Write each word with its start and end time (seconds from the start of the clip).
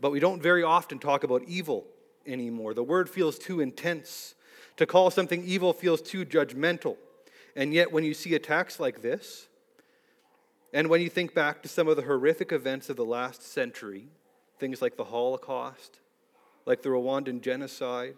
But 0.00 0.10
we 0.10 0.20
don't 0.20 0.42
very 0.42 0.62
often 0.62 0.98
talk 0.98 1.24
about 1.24 1.42
evil 1.46 1.86
anymore. 2.26 2.74
The 2.74 2.82
word 2.82 3.08
feels 3.08 3.38
too 3.38 3.60
intense. 3.60 4.34
To 4.76 4.86
call 4.86 5.10
something 5.10 5.42
evil 5.44 5.72
feels 5.72 6.02
too 6.02 6.24
judgmental. 6.24 6.96
And 7.54 7.72
yet, 7.72 7.90
when 7.90 8.04
you 8.04 8.12
see 8.12 8.34
attacks 8.34 8.78
like 8.78 9.00
this, 9.00 9.48
and 10.72 10.88
when 10.88 11.00
you 11.00 11.08
think 11.08 11.32
back 11.34 11.62
to 11.62 11.68
some 11.68 11.88
of 11.88 11.96
the 11.96 12.02
horrific 12.02 12.52
events 12.52 12.90
of 12.90 12.96
the 12.96 13.04
last 13.04 13.42
century, 13.42 14.08
things 14.58 14.82
like 14.82 14.96
the 14.96 15.04
Holocaust, 15.04 16.00
like 16.66 16.82
the 16.82 16.90
Rwandan 16.90 17.40
genocide, 17.40 18.16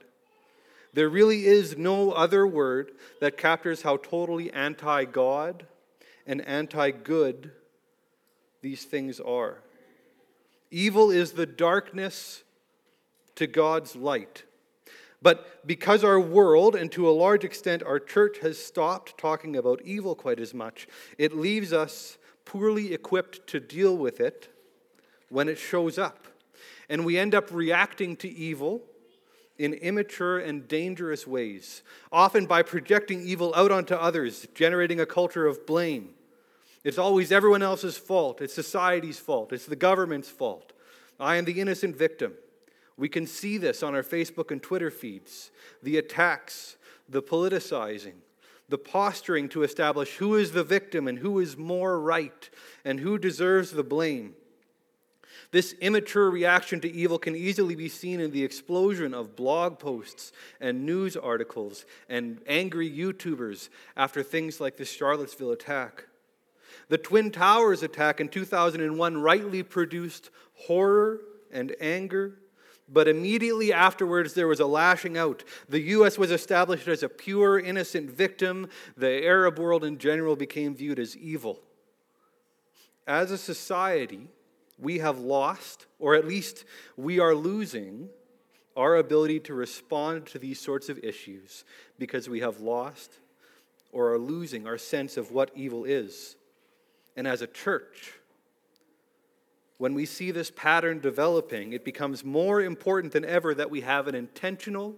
there 0.93 1.09
really 1.09 1.47
is 1.47 1.77
no 1.77 2.11
other 2.13 2.47
word 2.47 2.93
that 3.21 3.37
captures 3.37 3.83
how 3.83 3.99
totally 3.99 4.51
anti 4.53 5.05
God 5.05 5.67
and 6.27 6.41
anti 6.47 6.91
good 6.91 7.53
these 8.63 8.85
things 8.85 9.21
are. 9.21 9.63
Evil 10.71 11.11
is 11.11 11.33
the 11.33 11.47
darkness 11.47 12.45
to 13.37 13.47
God's 13.47 13.97
light. 13.97 14.45
But 15.21 15.67
because 15.67 16.05
our 16.05 16.21
world, 16.21 16.77
and 16.77 16.93
to 16.93 17.09
a 17.09 17.11
large 17.11 17.45
extent 17.45 17.83
our 17.83 17.99
church, 17.99 18.39
has 18.39 18.59
stopped 18.59 19.19
talking 19.19 19.57
about 19.57 19.83
evil 19.83 20.15
quite 20.15 20.39
as 20.39 20.55
much, 20.55 20.87
it 21.17 21.37
leaves 21.37 21.73
us 21.73 22.19
poorly 22.45 22.95
equipped 22.95 23.47
to 23.49 23.61
deal 23.61 23.97
with 23.97 24.21
it 24.21 24.49
when 25.29 25.49
it 25.49 25.59
shows 25.59 25.99
up. 25.99 26.27
And 26.89 27.05
we 27.05 27.19
end 27.19 27.35
up 27.35 27.51
reacting 27.53 28.17
to 28.17 28.29
evil 28.29 28.83
in 29.59 29.75
immature 29.75 30.39
and 30.39 30.69
dangerous 30.69 31.27
ways, 31.27 31.83
often 32.13 32.47
by 32.47 32.63
projecting 32.63 33.21
evil 33.27 33.53
out 33.57 33.73
onto 33.73 33.95
others, 33.95 34.47
generating 34.55 35.01
a 35.01 35.07
culture 35.07 35.47
of 35.47 35.67
blame. 35.67 36.11
It's 36.85 36.99
always 36.99 37.33
everyone 37.33 37.63
else's 37.63 37.99
fault, 37.99 38.41
it's 38.41 38.55
society's 38.55 39.19
fault, 39.19 39.53
it's 39.53 39.67
the 39.67 39.77
government's 39.77 40.29
fault. 40.29 40.73
I 41.19 41.37
am 41.37 41.45
the 41.45 41.61
innocent 41.61 41.97
victim. 41.97 42.35
We 42.97 43.09
can 43.09 43.27
see 43.27 43.59
this 43.59 43.83
on 43.83 43.95
our 43.95 44.03
Facebook 44.03 44.51
and 44.51 44.63
Twitter 44.63 44.91
feeds 44.91 45.51
the 45.83 45.99
attacks, 45.99 46.77
the 47.09 47.23
politicizing, 47.23 48.15
the 48.69 48.79
posturing 48.79 49.49
to 49.51 49.63
establish 49.63 50.17
who 50.17 50.35
is 50.35 50.53
the 50.53 50.65
victim 50.65 51.09
and 51.09 51.19
who 51.19 51.39
is 51.39 51.57
more 51.57 52.01
right 52.01 52.51
and 52.85 53.01
who 53.01 53.19
deserves 53.19 53.71
the 53.71 53.85
blame. 53.85 54.35
This 55.51 55.73
immature 55.81 56.31
reaction 56.31 56.81
to 56.81 56.93
evil 56.93 57.19
can 57.19 57.35
easily 57.35 57.75
be 57.75 57.89
seen 57.89 58.21
in 58.21 58.33
the 58.33 58.45
explosion 58.45 59.15
of 59.15 59.35
blog 59.35 59.79
posts 59.79 60.33
and 60.61 60.85
news 60.85 61.17
articles 61.17 61.87
and 62.09 62.41
angry 62.47 62.91
YouTubers 62.91 63.71
after 63.97 64.23
things 64.23 64.61
like 64.61 64.77
the 64.77 64.85
Charlottesville 64.85 65.53
attack. 65.53 66.05
The 66.89 66.99
Twin 66.99 67.31
Towers 67.31 67.83
attack 67.83 68.21
in 68.21 68.29
2001 68.29 69.19
rightly 69.19 69.63
produced 69.63 70.31
horror 70.55 71.21
and 71.53 71.75
anger, 71.81 72.39
but 72.89 73.09
immediately 73.09 73.73
afterwards 73.73 74.35
there 74.35 74.49
was 74.49 74.61
a 74.61 74.67
lashing 74.67 75.17
out. 75.19 75.45
The 75.69 75.81
U.S. 75.81 76.17
was 76.17 76.31
established 76.31 76.89
as 76.89 77.03
a 77.03 77.09
pure, 77.09 77.59
innocent 77.59 78.11
victim. 78.11 78.69
The 78.97 79.25
Arab 79.25 79.59
world 79.59 79.85
in 79.85 79.99
general 79.99 80.37
became 80.37 80.75
viewed 80.75 80.99
as 80.99 81.17
evil. 81.17 81.61
As 83.07 83.31
a 83.31 83.39
society, 83.39 84.29
we 84.79 84.99
have 84.99 85.19
lost, 85.19 85.87
or 85.99 86.15
at 86.15 86.27
least 86.27 86.65
we 86.97 87.19
are 87.19 87.35
losing, 87.35 88.09
our 88.77 88.97
ability 88.97 89.41
to 89.41 89.55
respond 89.55 90.25
to 90.25 90.39
these 90.39 90.61
sorts 90.61 90.89
of 90.89 90.99
issues 91.03 91.65
because 91.99 92.29
we 92.29 92.41
have 92.41 92.61
lost 92.61 93.19
or 93.91 94.13
are 94.13 94.19
losing 94.19 94.69
our 94.69 94.79
sense 94.79 95.17
of 95.17 95.33
what 95.33 95.51
evil 95.57 95.85
is. 95.85 96.37
And 97.19 97.27
as 97.27 97.43
a 97.43 97.49
church, 97.49 98.13
when 99.77 99.93
we 99.93 100.07
see 100.07 100.31
this 100.31 100.53
pattern 100.53 101.01
developing, 101.01 101.73
it 101.73 101.85
becomes 101.85 102.25
more 102.25 102.63
important 102.63 103.13
than 103.13 103.25
ever 103.25 103.57
that 103.57 103.73
we 103.73 103.81
have 103.81 104.07
an 104.07 104.15
intentional 104.15 104.95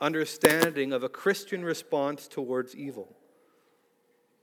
understanding 0.00 0.90
of 0.90 1.02
a 1.02 1.08
Christian 1.10 1.62
response 1.62 2.28
towards 2.28 2.74
evil. 2.74 3.14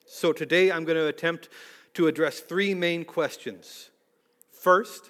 So 0.06 0.32
today 0.32 0.72
I'm 0.72 0.86
going 0.86 0.98
to 0.98 1.08
attempt 1.08 1.50
to 1.96 2.06
address 2.06 2.40
three 2.40 2.76
main 2.76 3.04
questions 3.04 3.90
First, 4.52 5.09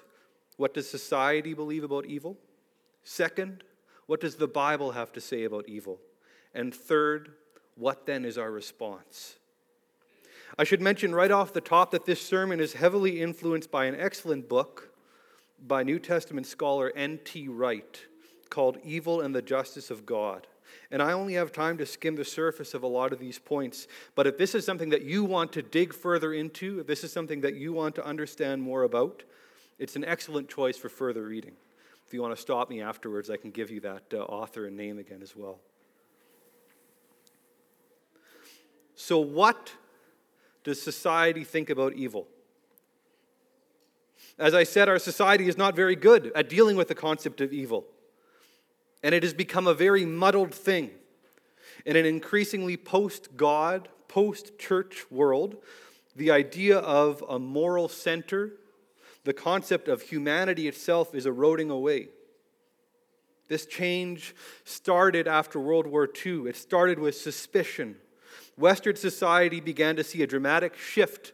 what 0.56 0.72
does 0.72 0.88
society 0.88 1.52
believe 1.52 1.84
about 1.84 2.06
evil? 2.06 2.38
Second, 3.04 3.64
what 4.06 4.22
does 4.22 4.36
the 4.36 4.48
Bible 4.48 4.92
have 4.92 5.12
to 5.12 5.20
say 5.20 5.44
about 5.44 5.68
evil? 5.68 6.00
And 6.54 6.74
third, 6.74 7.34
what 7.74 8.06
then 8.06 8.24
is 8.24 8.38
our 8.38 8.50
response? 8.50 9.36
I 10.58 10.64
should 10.64 10.80
mention 10.80 11.14
right 11.14 11.30
off 11.30 11.52
the 11.52 11.60
top 11.60 11.90
that 11.90 12.06
this 12.06 12.20
sermon 12.20 12.60
is 12.60 12.74
heavily 12.74 13.20
influenced 13.20 13.70
by 13.70 13.86
an 13.86 13.96
excellent 13.98 14.48
book 14.48 14.90
by 15.66 15.82
New 15.82 15.98
Testament 15.98 16.46
scholar 16.46 16.92
N.T. 16.94 17.48
Wright 17.48 18.00
called 18.50 18.78
Evil 18.84 19.20
and 19.20 19.34
the 19.34 19.42
Justice 19.42 19.90
of 19.90 20.06
God. 20.06 20.46
And 20.90 21.02
I 21.02 21.12
only 21.12 21.34
have 21.34 21.52
time 21.52 21.78
to 21.78 21.86
skim 21.86 22.16
the 22.16 22.24
surface 22.24 22.74
of 22.74 22.82
a 22.82 22.86
lot 22.86 23.12
of 23.12 23.18
these 23.18 23.38
points. 23.38 23.88
But 24.14 24.26
if 24.26 24.38
this 24.38 24.54
is 24.54 24.64
something 24.64 24.90
that 24.90 25.02
you 25.02 25.24
want 25.24 25.52
to 25.52 25.62
dig 25.62 25.92
further 25.92 26.32
into, 26.32 26.80
if 26.80 26.86
this 26.86 27.02
is 27.02 27.12
something 27.12 27.40
that 27.40 27.54
you 27.54 27.72
want 27.72 27.94
to 27.96 28.04
understand 28.04 28.62
more 28.62 28.84
about, 28.84 29.24
it's 29.78 29.96
an 29.96 30.04
excellent 30.04 30.48
choice 30.48 30.76
for 30.76 30.88
further 30.88 31.22
reading. 31.22 31.52
If 32.06 32.14
you 32.14 32.22
want 32.22 32.36
to 32.36 32.40
stop 32.40 32.70
me 32.70 32.80
afterwards, 32.80 33.30
I 33.30 33.36
can 33.36 33.50
give 33.50 33.70
you 33.70 33.80
that 33.80 34.04
uh, 34.12 34.18
author 34.18 34.66
and 34.66 34.76
name 34.76 34.98
again 34.98 35.22
as 35.22 35.34
well. 35.34 35.58
So, 38.94 39.18
what 39.18 39.72
does 40.66 40.82
society 40.82 41.44
think 41.44 41.70
about 41.70 41.94
evil? 41.94 42.26
As 44.36 44.52
I 44.52 44.64
said, 44.64 44.88
our 44.88 44.98
society 44.98 45.48
is 45.48 45.56
not 45.56 45.76
very 45.76 45.94
good 45.94 46.32
at 46.34 46.48
dealing 46.48 46.76
with 46.76 46.88
the 46.88 46.94
concept 46.94 47.40
of 47.40 47.52
evil. 47.52 47.86
And 49.02 49.14
it 49.14 49.22
has 49.22 49.32
become 49.32 49.68
a 49.68 49.74
very 49.74 50.04
muddled 50.04 50.52
thing. 50.52 50.90
In 51.84 51.94
an 51.94 52.04
increasingly 52.04 52.76
post 52.76 53.36
God, 53.36 53.88
post 54.08 54.58
church 54.58 55.08
world, 55.08 55.56
the 56.16 56.32
idea 56.32 56.78
of 56.78 57.24
a 57.28 57.38
moral 57.38 57.88
center 57.88 58.54
the 59.22 59.32
concept 59.32 59.88
of 59.88 60.02
humanity 60.02 60.68
itself 60.68 61.12
is 61.12 61.26
eroding 61.26 61.68
away. 61.68 62.08
This 63.48 63.66
change 63.66 64.34
started 64.64 65.26
after 65.26 65.58
World 65.58 65.86
War 65.88 66.08
II. 66.24 66.48
It 66.48 66.56
started 66.56 67.00
with 67.00 67.16
suspicion. 67.16 67.96
Western 68.56 68.96
society 68.96 69.60
began 69.60 69.96
to 69.96 70.04
see 70.04 70.22
a 70.22 70.26
dramatic 70.26 70.76
shift 70.76 71.32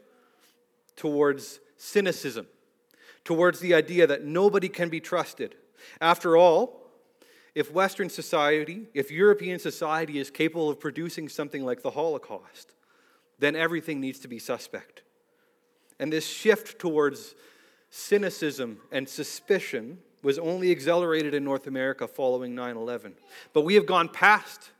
towards 0.97 1.61
cynicism, 1.77 2.47
towards 3.25 3.61
the 3.61 3.75
idea 3.75 4.07
that 4.07 4.25
nobody 4.25 4.69
can 4.69 4.89
be 4.89 5.01
trusted. 5.01 5.55
After 6.01 6.37
all, 6.37 6.83
if 7.55 7.71
Western 7.73 8.09
society, 8.09 8.89
if 8.95 9.11
European 9.11 9.59
society 9.59 10.19
is 10.19 10.31
capable 10.31 10.71
of 10.71 10.81
producing 10.81 11.29
something 11.29 11.65
like 11.65 11.83
the 11.83 11.91
Holocaust, 11.91 12.75
then 13.39 13.55
everything 13.55 14.01
needs 14.01 14.19
to 14.21 14.29
be 14.29 14.39
suspect. 14.39 15.03
And 15.99 16.13
this 16.13 16.27
shift 16.27 16.79
towards 16.79 17.35
cynicism 17.91 18.79
and 18.91 19.09
suspicion 19.09 19.99
was 20.23 20.39
only 20.39 20.71
accelerated 20.71 21.35
in 21.35 21.45
North 21.45 21.67
America 21.67 22.09
following 22.09 22.55
9 22.55 22.77
11. 22.77 23.15
But 23.53 23.63
we 23.63 23.75
have 23.75 23.87
gone 23.87 24.09
past 24.09 24.71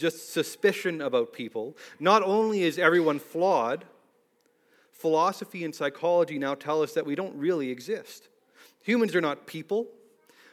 just 0.00 0.32
suspicion 0.32 1.00
about 1.00 1.32
people. 1.32 1.76
Not 1.98 2.22
only 2.22 2.62
is 2.62 2.78
everyone 2.78 3.18
flawed, 3.18 3.84
philosophy 4.92 5.64
and 5.64 5.74
psychology 5.74 6.38
now 6.38 6.54
tell 6.54 6.82
us 6.82 6.92
that 6.94 7.06
we 7.06 7.14
don't 7.14 7.36
really 7.36 7.70
exist. 7.70 8.28
Humans 8.82 9.14
are 9.14 9.20
not 9.20 9.46
people. 9.46 9.86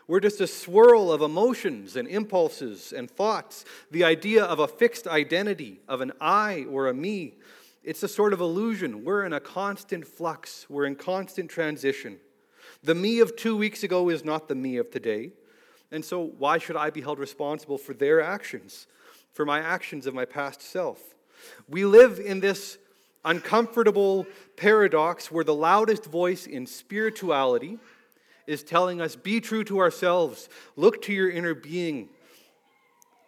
We're 0.08 0.22
just 0.22 0.40
a 0.40 0.48
swirl 0.48 1.12
of 1.12 1.22
emotions 1.22 1.98
and 1.98 2.08
impulses 2.08 2.94
and 2.94 3.12
thoughts. 3.12 3.66
The 3.92 4.06
idea 4.06 4.44
of 4.44 4.60
a 4.60 4.68
fixed 4.68 5.06
identity, 5.06 5.82
of 5.88 6.00
an 6.00 6.14
I 6.22 6.66
or 6.70 6.88
a 6.88 6.94
me, 6.94 7.36
it's 7.84 8.04
a 8.04 8.08
sort 8.08 8.34
of 8.34 8.40
illusion. 8.40 9.04
We're 9.04 9.26
in 9.26 9.34
a 9.34 9.40
constant 9.40 10.08
flux, 10.08 10.66
we're 10.70 10.86
in 10.86 10.96
constant 10.96 11.50
transition. 11.50 12.18
The 12.84 12.96
me 12.96 13.20
of 13.20 13.36
two 13.36 13.58
weeks 13.58 13.84
ago 13.84 14.10
is 14.10 14.24
not 14.24 14.48
the 14.48 14.56
me 14.56 14.78
of 14.78 14.92
today. 14.92 15.32
And 15.92 16.04
so, 16.04 16.22
why 16.22 16.58
should 16.58 16.76
I 16.76 16.90
be 16.90 17.02
held 17.02 17.18
responsible 17.18 17.78
for 17.78 17.94
their 17.94 18.22
actions, 18.22 18.88
for 19.38 19.46
my 19.46 19.60
actions 19.60 20.08
of 20.08 20.16
my 20.16 20.26
past 20.26 20.62
self? 20.64 21.00
We 21.70 21.86
live 21.86 22.20
in 22.20 22.40
this 22.40 22.80
uncomfortable 23.24 24.26
paradox 24.56 25.32
where 25.32 25.44
the 25.44 25.54
loudest 25.54 26.06
voice 26.06 26.48
in 26.48 26.66
spirituality 26.66 27.78
is 28.48 28.64
telling 28.64 29.00
us 29.00 29.16
be 29.16 29.40
true 29.40 29.64
to 29.66 29.78
ourselves, 29.78 30.50
look 30.76 31.04
to 31.04 31.14
your 31.14 31.30
inner 31.30 31.54
being. 31.54 32.10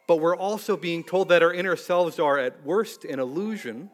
But 0.07 0.15
we're 0.15 0.35
also 0.35 0.75
being 0.75 1.03
told 1.03 1.29
that 1.29 1.43
our 1.43 1.53
inner 1.53 1.75
selves 1.75 2.17
are 2.17 2.39
at 2.39 2.63
worst 2.63 3.05
an 3.05 3.19
illusion 3.19 3.91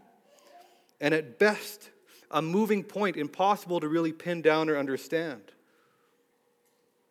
and 1.01 1.13
at 1.13 1.38
best, 1.38 1.89
a 2.31 2.41
moving 2.41 2.83
point 2.83 3.17
impossible 3.17 3.81
to 3.81 3.89
really 3.89 4.13
pin 4.13 4.41
down 4.41 4.69
or 4.69 4.77
understand. 4.77 5.41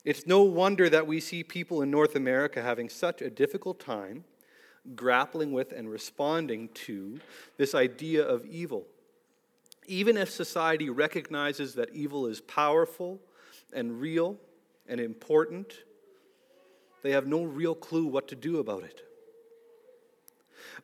It's 0.05 0.27
no 0.27 0.43
wonder 0.43 0.89
that 0.89 1.07
we 1.07 1.21
see 1.21 1.43
people 1.43 1.83
in 1.83 1.91
North 1.91 2.17
America 2.17 2.63
having 2.63 2.89
such 2.89 3.21
a 3.21 3.29
difficult 3.29 3.79
time 3.79 4.25
grappling 4.95 5.53
with 5.53 5.73
and 5.73 5.91
responding 5.91 6.69
to 6.75 7.19
this 7.57 7.75
idea 7.75 8.27
of 8.27 8.45
evil. 8.47 8.87
Even 9.87 10.17
if 10.17 10.31
society 10.31 10.89
recognizes 10.91 11.75
that 11.75 11.93
evil 11.93 12.27
is 12.27 12.41
powerful 12.41 13.21
and 13.73 14.01
real, 14.01 14.39
and 14.89 15.01
important, 15.01 15.73
they 17.03 17.11
have 17.11 17.27
no 17.27 17.43
real 17.43 17.75
clue 17.75 18.07
what 18.07 18.29
to 18.29 18.35
do 18.35 18.59
about 18.59 18.85
it. 18.85 19.03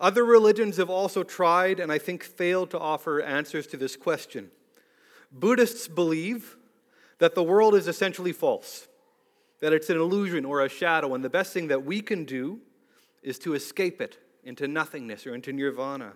Other 0.00 0.24
religions 0.24 0.76
have 0.76 0.90
also 0.90 1.22
tried 1.22 1.80
and 1.80 1.92
I 1.92 1.98
think 1.98 2.22
failed 2.22 2.70
to 2.70 2.78
offer 2.78 3.20
answers 3.20 3.66
to 3.68 3.76
this 3.76 3.96
question. 3.96 4.50
Buddhists 5.32 5.88
believe 5.88 6.56
that 7.18 7.34
the 7.34 7.42
world 7.42 7.74
is 7.74 7.86
essentially 7.86 8.32
false, 8.32 8.88
that 9.60 9.72
it's 9.72 9.90
an 9.90 9.98
illusion 9.98 10.44
or 10.44 10.62
a 10.62 10.68
shadow, 10.68 11.14
and 11.14 11.22
the 11.22 11.30
best 11.30 11.52
thing 11.52 11.68
that 11.68 11.84
we 11.84 12.00
can 12.00 12.24
do 12.24 12.60
is 13.22 13.38
to 13.40 13.54
escape 13.54 14.00
it 14.00 14.18
into 14.44 14.66
nothingness 14.66 15.26
or 15.26 15.34
into 15.34 15.52
nirvana. 15.52 16.12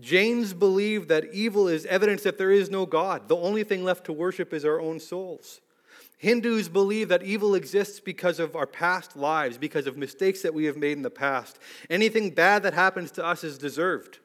Jains 0.00 0.54
believe 0.54 1.08
that 1.08 1.32
evil 1.32 1.68
is 1.68 1.84
evidence 1.86 2.22
that 2.22 2.38
there 2.38 2.50
is 2.50 2.70
no 2.70 2.86
God. 2.86 3.28
The 3.28 3.36
only 3.36 3.62
thing 3.62 3.84
left 3.84 4.04
to 4.06 4.12
worship 4.12 4.52
is 4.54 4.64
our 4.64 4.80
own 4.80 5.00
souls. 5.00 5.60
Hindus 6.16 6.68
believe 6.68 7.08
that 7.08 7.24
evil 7.24 7.54
exists 7.54 7.98
because 7.98 8.38
of 8.38 8.54
our 8.54 8.66
past 8.66 9.16
lives, 9.16 9.58
because 9.58 9.86
of 9.86 9.96
mistakes 9.96 10.40
that 10.42 10.54
we 10.54 10.64
have 10.66 10.76
made 10.76 10.96
in 10.96 11.02
the 11.02 11.10
past. 11.10 11.58
Anything 11.90 12.30
bad 12.30 12.62
that 12.62 12.74
happens 12.74 13.10
to 13.12 13.24
us 13.24 13.42
is 13.42 13.58
deserved, 13.58 14.20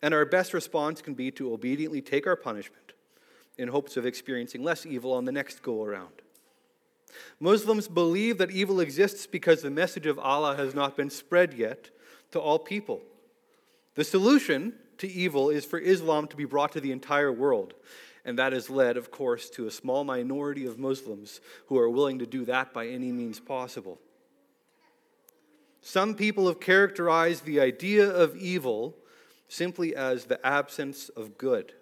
and 0.00 0.14
our 0.14 0.24
best 0.24 0.54
response 0.54 1.02
can 1.02 1.14
be 1.14 1.30
to 1.32 1.52
obediently 1.52 2.00
take 2.00 2.26
our 2.26 2.36
punishment 2.36 2.92
in 3.58 3.68
hopes 3.68 3.96
of 3.96 4.06
experiencing 4.06 4.62
less 4.62 4.86
evil 4.86 5.12
on 5.12 5.24
the 5.24 5.32
next 5.32 5.62
go 5.62 5.82
around. 5.82 6.22
Muslims 7.40 7.88
believe 7.88 8.38
that 8.38 8.50
evil 8.50 8.80
exists 8.80 9.26
because 9.26 9.62
the 9.62 9.70
message 9.70 10.06
of 10.06 10.18
Allah 10.18 10.56
has 10.56 10.74
not 10.74 10.96
been 10.96 11.10
spread 11.10 11.54
yet 11.54 11.90
to 12.30 12.40
all 12.40 12.58
people. 12.58 13.02
The 13.94 14.04
solution 14.04 14.74
to 14.98 15.08
evil 15.08 15.50
is 15.50 15.64
for 15.64 15.78
Islam 15.78 16.26
to 16.28 16.36
be 16.36 16.44
brought 16.44 16.72
to 16.72 16.80
the 16.80 16.92
entire 16.92 17.32
world. 17.32 17.74
And 18.24 18.38
that 18.38 18.52
has 18.52 18.70
led, 18.70 18.96
of 18.96 19.10
course, 19.10 19.50
to 19.50 19.66
a 19.66 19.70
small 19.70 20.04
minority 20.04 20.64
of 20.64 20.78
Muslims 20.78 21.40
who 21.66 21.78
are 21.78 21.90
willing 21.90 22.20
to 22.20 22.26
do 22.26 22.44
that 22.44 22.72
by 22.72 22.86
any 22.86 23.10
means 23.10 23.40
possible. 23.40 23.98
Some 25.80 26.14
people 26.14 26.46
have 26.46 26.60
characterized 26.60 27.44
the 27.44 27.58
idea 27.58 28.08
of 28.08 28.36
evil 28.36 28.96
simply 29.48 29.94
as 29.96 30.26
the 30.26 30.44
absence 30.46 31.08
of 31.10 31.36
good. 31.36 31.72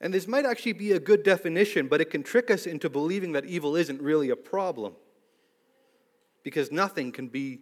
And 0.00 0.14
this 0.14 0.28
might 0.28 0.46
actually 0.46 0.74
be 0.74 0.92
a 0.92 1.00
good 1.00 1.22
definition, 1.22 1.88
but 1.88 2.00
it 2.00 2.10
can 2.10 2.22
trick 2.22 2.50
us 2.50 2.66
into 2.66 2.88
believing 2.88 3.32
that 3.32 3.44
evil 3.44 3.74
isn't 3.74 4.00
really 4.00 4.30
a 4.30 4.36
problem. 4.36 4.94
Because 6.44 6.70
nothing 6.70 7.10
can 7.10 7.28
be 7.28 7.60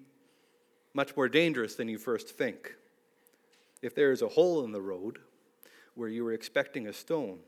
much 0.93 1.17
more 1.17 1.29
dangerous 1.29 1.75
than 1.75 1.89
you 1.89 1.99
first 1.99 2.29
think. 2.29 2.75
If 3.83 3.95
there 3.95 4.13
is 4.13 4.23
a 4.23 4.29
hole 4.29 4.65
in 4.65 4.73
the 4.73 4.81
road 4.81 5.19
where 5.95 6.09
you 6.09 6.25
were 6.25 6.33
expecting 6.33 6.87
a 6.87 6.93
stone, 6.93 7.39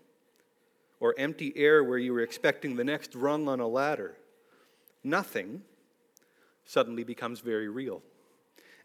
or 1.01 1.15
empty 1.19 1.53
air 1.57 1.85
where 1.85 1.99
you 1.99 2.13
were 2.13 2.21
expecting 2.21 2.77
the 2.77 2.85
next 2.85 3.15
rung 3.15 3.49
on 3.49 3.61
a 3.61 3.69
ladder, 3.69 4.17
nothing 5.05 5.63
suddenly 6.65 7.05
becomes 7.05 7.41
very 7.41 7.69
real 7.69 8.03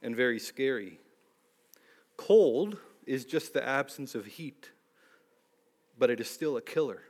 and 0.02 0.16
very 0.16 0.40
scary. 0.40 1.00
Cold 2.18 2.78
is 3.06 3.26
just 3.26 3.54
the 3.54 3.68
absence 3.68 4.16
of 4.16 4.26
heat, 4.26 4.72
but 5.98 6.10
it 6.10 6.20
is 6.20 6.30
still 6.30 6.58
a 6.58 6.62
killer. 6.62 7.02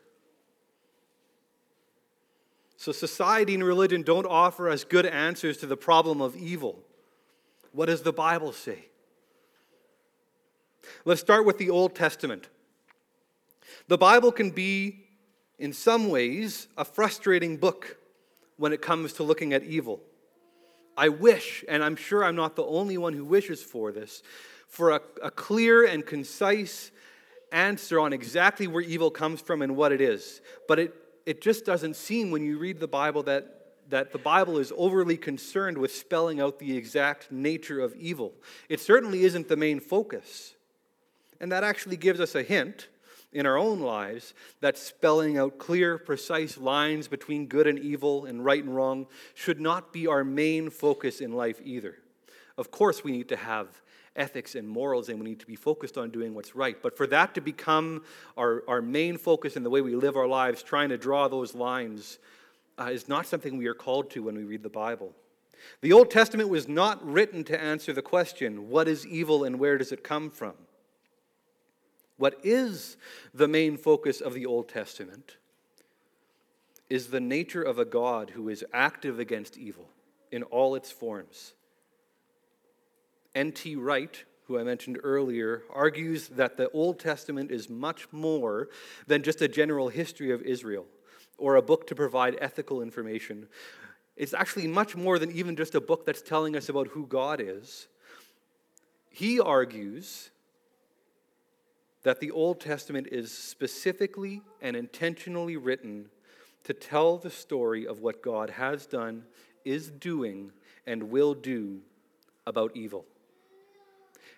So, 2.77 2.91
society 2.91 3.53
and 3.53 3.63
religion 3.63 4.01
don't 4.03 4.25
offer 4.25 4.69
us 4.69 4.83
good 4.83 5.06
answers 5.06 5.57
to 5.57 5.65
the 5.65 5.77
problem 5.77 6.21
of 6.21 6.35
evil. 6.35 6.80
What 7.71 7.85
does 7.85 8.01
the 8.01 8.12
Bible 8.12 8.51
say? 8.51 8.88
Let's 11.06 11.21
start 11.21 11.45
with 11.45 11.57
the 11.57 11.69
Old 11.69 11.95
Testament. 11.95 12.50
The 13.88 13.97
Bible 13.97 14.31
can 14.31 14.51
be, 14.51 15.06
in 15.59 15.74
some 15.74 16.09
ways, 16.09 16.68
a 16.77 16.85
frustrating 16.85 17.57
book 17.57 17.97
when 18.57 18.74
it 18.74 18.81
comes 18.81 19.13
to 19.13 19.24
looking 19.24 19.53
at 19.53 19.63
evil. 19.63 20.01
I 20.95 21.09
wish, 21.09 21.65
and 21.68 21.83
I'm 21.83 21.95
sure 21.95 22.24
I'm 22.24 22.35
not 22.35 22.56
the 22.56 22.65
only 22.65 22.97
one 22.97 23.13
who 23.13 23.25
wishes 23.25 23.63
for 23.63 23.91
this, 23.91 24.21
for 24.68 24.91
a, 24.91 25.01
a 25.21 25.31
clear 25.31 25.85
and 25.85 26.06
concise 26.06 26.91
answer 27.53 28.00
on 28.00 28.11
exactly 28.11 28.67
where 28.67 28.81
evil 28.81 29.11
comes 29.11 29.39
from 29.39 29.61
and 29.61 29.77
what 29.77 29.91
it 29.91 30.01
is. 30.01 30.41
But 30.67 30.79
it, 30.79 30.95
it 31.25 31.41
just 31.41 31.63
doesn't 31.65 31.95
seem 31.95 32.31
when 32.31 32.44
you 32.44 32.57
read 32.57 32.79
the 32.79 32.88
Bible 32.88 33.23
that 33.23 33.63
that 33.89 34.11
the 34.11 34.17
Bible 34.17 34.57
is 34.57 34.71
overly 34.75 35.17
concerned 35.17 35.77
with 35.77 35.94
spelling 35.94 36.39
out 36.39 36.59
the 36.59 36.75
exact 36.75 37.31
nature 37.31 37.79
of 37.79 37.94
evil. 37.95 38.33
It 38.69 38.79
certainly 38.79 39.23
isn't 39.23 39.47
the 39.47 39.57
main 39.57 39.79
focus. 39.79 40.53
And 41.39 41.51
that 41.51 41.63
actually 41.63 41.97
gives 41.97 42.19
us 42.19 42.35
a 42.35 42.44
hint 42.44 42.88
in 43.33 43.45
our 43.45 43.57
own 43.57 43.79
lives 43.79 44.33
that 44.61 44.77
spelling 44.77 45.38
out 45.38 45.57
clear, 45.57 45.97
precise 45.97 46.57
lines 46.57 47.07
between 47.07 47.47
good 47.47 47.67
and 47.67 47.79
evil 47.79 48.25
and 48.25 48.45
right 48.45 48.63
and 48.63 48.75
wrong 48.75 49.07
should 49.33 49.59
not 49.59 49.91
be 49.91 50.07
our 50.07 50.23
main 50.23 50.69
focus 50.69 51.19
in 51.19 51.33
life 51.33 51.59
either. 51.63 51.97
Of 52.57 52.71
course, 52.71 53.03
we 53.03 53.11
need 53.11 53.29
to 53.29 53.35
have 53.35 53.67
ethics 54.15 54.56
and 54.56 54.68
morals 54.68 55.10
and 55.10 55.19
we 55.19 55.30
need 55.30 55.39
to 55.39 55.48
be 55.48 55.56
focused 55.56 55.98
on 55.98 56.10
doing 56.10 56.33
what's 56.33 56.56
right. 56.56 56.81
But 56.81 56.95
for 56.95 57.07
that 57.07 57.33
to 57.36 57.42
become 57.42 58.04
our, 58.38 58.63
our 58.68 58.81
main 58.81 59.18
focus 59.18 59.56
in 59.56 59.63
the 59.63 59.69
way 59.69 59.81
we 59.81 59.95
live 59.95 60.15
our 60.15 60.27
lives, 60.27 60.63
trying 60.63 60.89
to 60.89 60.98
draw 60.98 61.27
those 61.27 61.56
lines, 61.56 62.19
uh, 62.77 62.89
is 62.92 63.07
not 63.07 63.25
something 63.25 63.57
we 63.57 63.68
are 63.68 63.74
called 63.74 64.10
to 64.12 64.24
when 64.24 64.36
we 64.36 64.44
read 64.44 64.63
the 64.63 64.69
Bible. 64.69 65.13
The 65.81 65.94
Old 65.94 66.12
Testament 66.12 66.50
was 66.50 66.68
not 66.68 67.06
written 67.06 67.44
to 67.45 67.60
answer 67.60 67.94
the 67.94 68.01
question, 68.01 68.69
what 68.69 68.88
is 68.88 69.07
evil 69.07 69.44
and 69.44 69.60
where 69.60 69.77
does 69.77 69.92
it 69.92 70.04
come 70.04 70.30
from? 70.30 70.54
What 72.18 72.39
is 72.44 72.98
the 73.33 73.48
main 73.48 73.77
focus 73.77 74.21
of 74.21 74.33
the 74.33 74.45
Old 74.45 74.69
Testament 74.69 75.38
is 76.89 77.07
the 77.07 77.19
nature 77.19 77.62
of 77.62 77.80
a 77.80 77.86
God 77.86 78.31
who 78.31 78.50
is 78.50 78.63
active 78.71 79.19
against 79.19 79.57
evil 79.57 79.89
in 80.31 80.44
all 80.44 80.75
its 80.75 80.92
forms. 80.92 81.54
N.T. 83.35 83.75
Wright, 83.75 84.24
who 84.45 84.59
I 84.59 84.63
mentioned 84.63 85.00
earlier, 85.03 85.63
argues 85.69 86.27
that 86.30 86.57
the 86.57 86.69
Old 86.71 87.00
Testament 87.00 87.51
is 87.51 87.69
much 87.69 88.07
more 88.12 88.69
than 89.07 89.24
just 89.24 89.41
a 89.41 89.47
general 89.47 89.89
history 89.89 90.31
of 90.31 90.41
Israel 90.41 90.85
or 91.38 91.56
a 91.56 91.62
book 91.62 91.88
to 91.88 91.95
provide 91.95 92.38
ethical 92.39 92.81
information. 92.81 93.47
It's 94.15 94.33
actually 94.33 94.68
much 94.68 94.95
more 94.95 95.18
than 95.18 95.31
even 95.31 95.56
just 95.56 95.74
a 95.74 95.81
book 95.81 96.06
that's 96.06 96.21
telling 96.21 96.56
us 96.56 96.69
about 96.69 96.89
who 96.89 97.07
God 97.07 97.41
is. 97.41 97.88
He 99.09 99.39
argues 99.39 100.30
that 102.03 102.19
the 102.19 102.31
Old 102.31 102.59
Testament 102.59 103.07
is 103.12 103.35
specifically 103.35 104.41
and 104.62 104.75
intentionally 104.75 105.57
written 105.57 106.09
to 106.65 106.74
tell 106.74 107.18
the 107.18 107.30
story 107.30 107.88
of 107.88 108.00
what 108.00 108.21
God 108.21 108.51
has 108.51 108.85
done, 108.85 109.24
is 109.66 109.90
doing, 109.90 110.52
and 110.85 111.09
will 111.09 111.33
do 111.33 111.81
about 112.45 112.75
evil. 112.75 113.06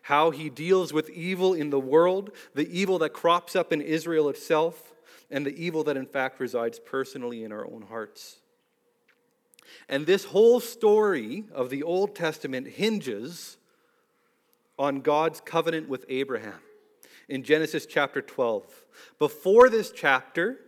How 0.06 0.30
he 0.30 0.52
deals 0.52 0.94
with 0.94 1.10
evil 1.10 1.56
in 1.56 1.72
the 1.72 1.80
world, 1.80 2.30
the 2.54 2.70
evil 2.70 3.00
that 3.00 3.10
crops 3.10 3.56
up 3.56 3.74
in 3.74 3.82
Israel 3.82 4.30
itself, 4.30 4.94
and 5.32 5.44
the 5.44 5.56
evil 5.60 5.84
that 5.86 5.98
in 5.98 6.06
fact 6.06 6.40
resides 6.40 6.78
personally 6.78 7.44
in 7.44 7.52
our 7.52 7.66
own 7.66 7.82
hearts. 7.90 8.38
And 9.90 10.06
this 10.06 10.26
whole 10.26 10.60
story 10.60 11.46
of 11.52 11.72
the 11.72 11.82
Old 11.82 12.16
Testament 12.16 12.68
hinges 12.68 13.58
on 14.78 15.02
God's 15.02 15.42
covenant 15.42 15.90
with 15.90 16.06
Abraham 16.08 16.62
in 17.28 17.42
Genesis 17.42 17.88
chapter 17.88 18.22
12. 18.22 18.86
Before 19.18 19.72
this 19.72 19.90
chapter, 19.92 20.60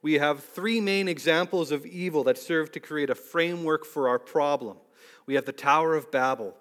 we 0.00 0.14
have 0.14 0.42
three 0.42 0.80
main 0.80 1.06
examples 1.06 1.70
of 1.70 1.84
evil 1.84 2.24
that 2.24 2.38
serve 2.38 2.72
to 2.72 2.80
create 2.80 3.10
a 3.10 3.14
framework 3.14 3.84
for 3.84 4.08
our 4.08 4.18
problem. 4.18 4.78
We 5.26 5.34
have 5.34 5.44
the 5.44 5.52
Tower 5.52 5.94
of 5.96 6.10
Babel, 6.10 6.56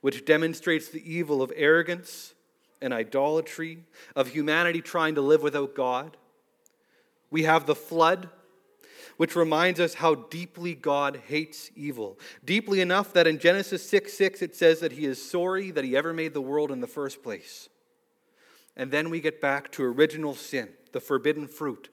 which 0.00 0.24
demonstrates 0.24 0.88
the 0.88 1.12
evil 1.12 1.42
of 1.42 1.52
arrogance 1.54 2.34
and 2.82 2.92
idolatry, 2.92 3.84
of 4.16 4.28
humanity 4.28 4.80
trying 4.80 5.14
to 5.14 5.20
live 5.20 5.42
without 5.42 5.74
God. 5.74 6.16
We 7.30 7.44
have 7.44 7.66
the 7.66 7.74
flood, 7.74 8.28
which 9.16 9.36
reminds 9.36 9.78
us 9.80 9.94
how 9.94 10.14
deeply 10.14 10.74
God 10.74 11.22
hates 11.26 11.70
evil. 11.76 12.18
Deeply 12.44 12.80
enough 12.80 13.12
that 13.12 13.26
in 13.26 13.38
Genesis 13.38 13.88
6 13.88 14.12
6, 14.12 14.42
it 14.42 14.56
says 14.56 14.80
that 14.80 14.92
he 14.92 15.04
is 15.04 15.30
sorry 15.30 15.70
that 15.70 15.84
he 15.84 15.96
ever 15.96 16.12
made 16.12 16.34
the 16.34 16.40
world 16.40 16.70
in 16.70 16.80
the 16.80 16.86
first 16.86 17.22
place. 17.22 17.68
And 18.76 18.90
then 18.90 19.10
we 19.10 19.20
get 19.20 19.40
back 19.40 19.70
to 19.72 19.84
original 19.84 20.34
sin, 20.34 20.70
the 20.92 21.00
forbidden 21.00 21.46
fruit. 21.48 21.90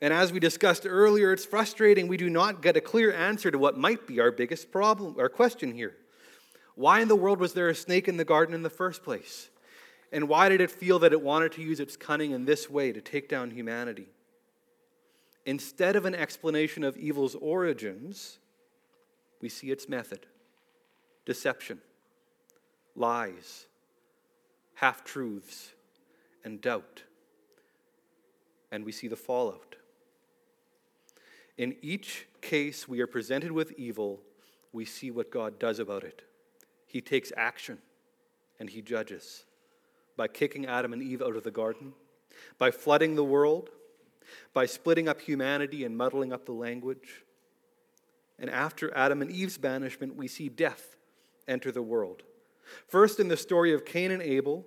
And 0.00 0.12
as 0.12 0.32
we 0.32 0.40
discussed 0.40 0.86
earlier, 0.86 1.32
it's 1.32 1.44
frustrating 1.44 2.06
we 2.06 2.16
do 2.16 2.28
not 2.28 2.62
get 2.62 2.76
a 2.76 2.80
clear 2.80 3.12
answer 3.12 3.50
to 3.50 3.58
what 3.58 3.78
might 3.78 4.06
be 4.06 4.20
our 4.20 4.30
biggest 4.30 4.70
problem, 4.70 5.16
our 5.18 5.28
question 5.28 5.72
here. 5.72 5.96
Why 6.76 7.00
in 7.00 7.08
the 7.08 7.16
world 7.16 7.40
was 7.40 7.54
there 7.54 7.68
a 7.68 7.74
snake 7.74 8.06
in 8.06 8.18
the 8.18 8.24
garden 8.24 8.54
in 8.54 8.62
the 8.62 8.70
first 8.70 9.02
place? 9.02 9.48
And 10.12 10.28
why 10.28 10.48
did 10.48 10.60
it 10.60 10.70
feel 10.70 10.98
that 11.00 11.12
it 11.12 11.20
wanted 11.20 11.52
to 11.52 11.62
use 11.62 11.80
its 11.80 11.96
cunning 11.96 12.30
in 12.30 12.44
this 12.44 12.70
way 12.70 12.92
to 12.92 13.00
take 13.00 13.28
down 13.28 13.50
humanity? 13.50 14.06
Instead 15.44 15.96
of 15.96 16.04
an 16.04 16.14
explanation 16.14 16.84
of 16.84 16.96
evil's 16.96 17.34
origins, 17.36 18.38
we 19.40 19.48
see 19.48 19.70
its 19.70 19.88
method 19.88 20.26
deception, 21.24 21.80
lies, 22.94 23.66
half 24.74 25.02
truths, 25.02 25.72
and 26.44 26.60
doubt. 26.60 27.02
And 28.70 28.84
we 28.84 28.92
see 28.92 29.08
the 29.08 29.16
fallout. 29.16 29.74
In 31.58 31.74
each 31.82 32.26
case 32.40 32.86
we 32.86 33.00
are 33.00 33.06
presented 33.06 33.50
with 33.50 33.72
evil, 33.78 34.20
we 34.72 34.84
see 34.84 35.10
what 35.10 35.30
God 35.30 35.58
does 35.58 35.78
about 35.80 36.04
it. 36.04 36.22
He 36.86 37.00
takes 37.00 37.32
action 37.36 37.78
and 38.58 38.70
he 38.70 38.80
judges 38.80 39.44
by 40.16 40.28
kicking 40.28 40.66
Adam 40.66 40.92
and 40.92 41.02
Eve 41.02 41.22
out 41.22 41.36
of 41.36 41.44
the 41.44 41.50
garden, 41.50 41.92
by 42.58 42.70
flooding 42.70 43.14
the 43.14 43.24
world, 43.24 43.70
by 44.54 44.66
splitting 44.66 45.08
up 45.08 45.20
humanity 45.20 45.84
and 45.84 45.96
muddling 45.96 46.32
up 46.32 46.46
the 46.46 46.52
language. 46.52 47.24
And 48.38 48.50
after 48.50 48.94
Adam 48.96 49.22
and 49.22 49.30
Eve's 49.30 49.58
banishment, 49.58 50.16
we 50.16 50.28
see 50.28 50.48
death 50.48 50.96
enter 51.46 51.70
the 51.70 51.82
world. 51.82 52.22
First 52.88 53.20
in 53.20 53.28
the 53.28 53.36
story 53.36 53.72
of 53.72 53.84
Cain 53.84 54.10
and 54.10 54.22
Abel, 54.22 54.64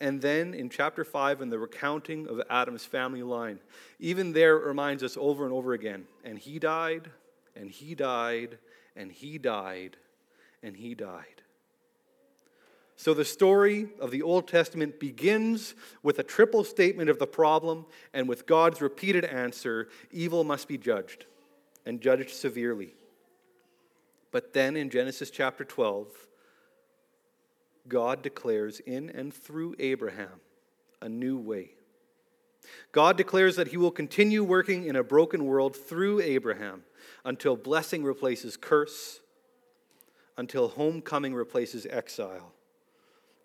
and 0.00 0.20
then 0.20 0.52
in 0.52 0.68
chapter 0.68 1.04
5 1.04 1.40
in 1.40 1.50
the 1.50 1.58
recounting 1.58 2.28
of 2.28 2.42
Adam's 2.50 2.84
family 2.84 3.22
line. 3.22 3.60
Even 3.98 4.32
there, 4.32 4.56
it 4.56 4.66
reminds 4.66 5.02
us 5.02 5.16
over 5.18 5.44
and 5.44 5.52
over 5.52 5.72
again 5.72 6.06
and 6.22 6.38
he 6.38 6.58
died, 6.58 7.10
and 7.54 7.70
he 7.70 7.94
died, 7.94 8.58
and 8.94 9.10
he 9.10 9.38
died, 9.38 9.96
and 10.62 10.76
he 10.76 10.94
died. 10.94 11.35
So 12.96 13.12
the 13.12 13.24
story 13.26 13.88
of 14.00 14.10
the 14.10 14.22
Old 14.22 14.48
Testament 14.48 14.98
begins 14.98 15.74
with 16.02 16.18
a 16.18 16.22
triple 16.22 16.64
statement 16.64 17.10
of 17.10 17.18
the 17.18 17.26
problem 17.26 17.84
and 18.14 18.26
with 18.26 18.46
God's 18.46 18.80
repeated 18.80 19.24
answer 19.24 19.88
evil 20.10 20.44
must 20.44 20.66
be 20.66 20.78
judged 20.78 21.26
and 21.84 22.00
judged 22.00 22.30
severely. 22.30 22.94
But 24.32 24.54
then 24.54 24.76
in 24.76 24.88
Genesis 24.88 25.30
chapter 25.30 25.62
12, 25.62 26.08
God 27.86 28.22
declares 28.22 28.80
in 28.80 29.10
and 29.10 29.32
through 29.32 29.76
Abraham 29.78 30.40
a 31.02 31.08
new 31.08 31.38
way. 31.38 31.72
God 32.92 33.16
declares 33.16 33.56
that 33.56 33.68
he 33.68 33.76
will 33.76 33.90
continue 33.90 34.42
working 34.42 34.86
in 34.86 34.96
a 34.96 35.04
broken 35.04 35.44
world 35.44 35.76
through 35.76 36.20
Abraham 36.20 36.82
until 37.24 37.56
blessing 37.56 38.02
replaces 38.02 38.56
curse, 38.56 39.20
until 40.36 40.68
homecoming 40.68 41.34
replaces 41.34 41.86
exile. 41.88 42.55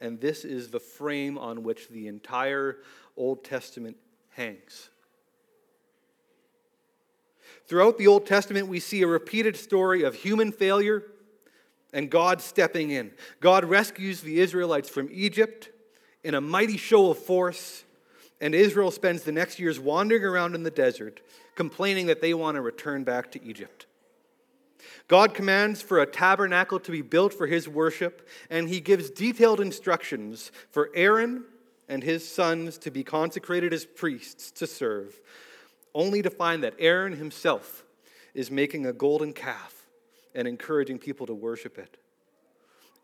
And 0.02 0.20
this 0.20 0.44
is 0.44 0.70
the 0.70 0.80
frame 0.80 1.38
on 1.38 1.64
which 1.64 1.88
the 1.88 2.08
entire 2.08 2.80
Old 3.16 3.44
Testament 3.44 3.98
hangs. 4.30 4.90
Throughout 7.68 7.98
the 7.98 8.08
Old 8.08 8.26
Testament, 8.26 8.68
we 8.68 8.80
see 8.80 9.04
a 9.04 9.08
repeated 9.08 9.56
story 9.56 10.04
of 10.04 10.16
human 10.16 10.52
failure 10.52 11.04
and 11.94 12.10
God 12.10 12.42
stepping 12.42 12.90
in. 12.90 13.12
God 13.40 13.64
rescues 13.64 14.22
the 14.22 14.40
Israelites 14.40 14.90
from 14.90 15.10
Egypt 15.12 15.70
in 16.24 16.34
a 16.34 16.42
mighty 16.42 16.78
show 16.78 17.12
of 17.12 17.18
force, 17.18 17.84
and 18.40 18.56
Israel 18.56 18.92
spends 18.92 19.24
the 19.24 19.32
next 19.32 19.60
years 19.60 19.80
wandering 19.80 20.24
around 20.24 20.56
in 20.56 20.64
the 20.64 20.72
desert, 20.72 21.22
complaining 21.56 22.08
that 22.08 22.22
they 22.22 22.34
want 22.34 22.56
to 22.56 22.62
return 22.62 23.04
back 23.04 23.32
to 23.32 23.44
Egypt. 23.44 23.86
God 25.12 25.34
commands 25.34 25.82
for 25.82 26.00
a 26.00 26.06
tabernacle 26.06 26.80
to 26.80 26.90
be 26.90 27.02
built 27.02 27.34
for 27.34 27.46
his 27.46 27.68
worship, 27.68 28.30
and 28.50 28.70
he 28.70 28.80
gives 28.80 29.10
detailed 29.10 29.60
instructions 29.60 30.54
for 30.70 30.90
Aaron 30.96 31.44
and 31.90 32.02
his 32.02 32.26
sons 32.26 32.78
to 32.78 32.92
be 32.92 33.04
consecrated 33.04 33.74
as 33.74 33.84
priests 33.84 34.52
to 34.52 34.66
serve, 34.66 35.20
only 35.94 36.22
to 36.22 36.30
find 36.30 36.64
that 36.64 36.76
Aaron 36.80 37.18
himself 37.18 37.84
is 38.34 38.50
making 38.50 38.86
a 38.86 38.94
golden 38.94 39.34
calf 39.34 39.86
and 40.34 40.48
encouraging 40.48 40.98
people 40.98 41.28
to 41.28 41.34
worship 41.34 41.78
it. 41.78 41.98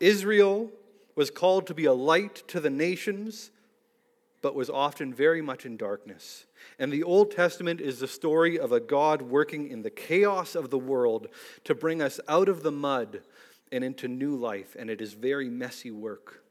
Israel 0.00 0.70
was 1.14 1.30
called 1.30 1.66
to 1.66 1.74
be 1.74 1.84
a 1.84 1.92
light 1.92 2.42
to 2.48 2.58
the 2.58 2.70
nations, 2.70 3.50
but 4.48 4.54
was 4.54 4.70
often 4.70 5.12
very 5.12 5.42
much 5.42 5.66
in 5.66 5.76
darkness. 5.76 6.46
And 6.78 6.90
the 6.90 7.02
Old 7.02 7.30
Testament 7.30 7.82
is 7.82 7.98
the 7.98 8.08
story 8.08 8.58
of 8.58 8.72
a 8.72 8.80
God 8.80 9.20
working 9.20 9.68
in 9.68 9.82
the 9.82 9.90
chaos 9.90 10.54
of 10.54 10.70
the 10.70 10.78
world 10.78 11.26
to 11.64 11.74
bring 11.74 12.00
us 12.00 12.18
out 12.26 12.48
of 12.48 12.62
the 12.62 12.72
mud 12.72 13.20
and 13.70 13.84
into 13.84 14.08
new 14.08 14.34
life, 14.34 14.74
and 14.78 14.88
it 14.88 15.02
is 15.02 15.12
very 15.12 15.50
messy 15.50 15.90
work. 15.90 16.42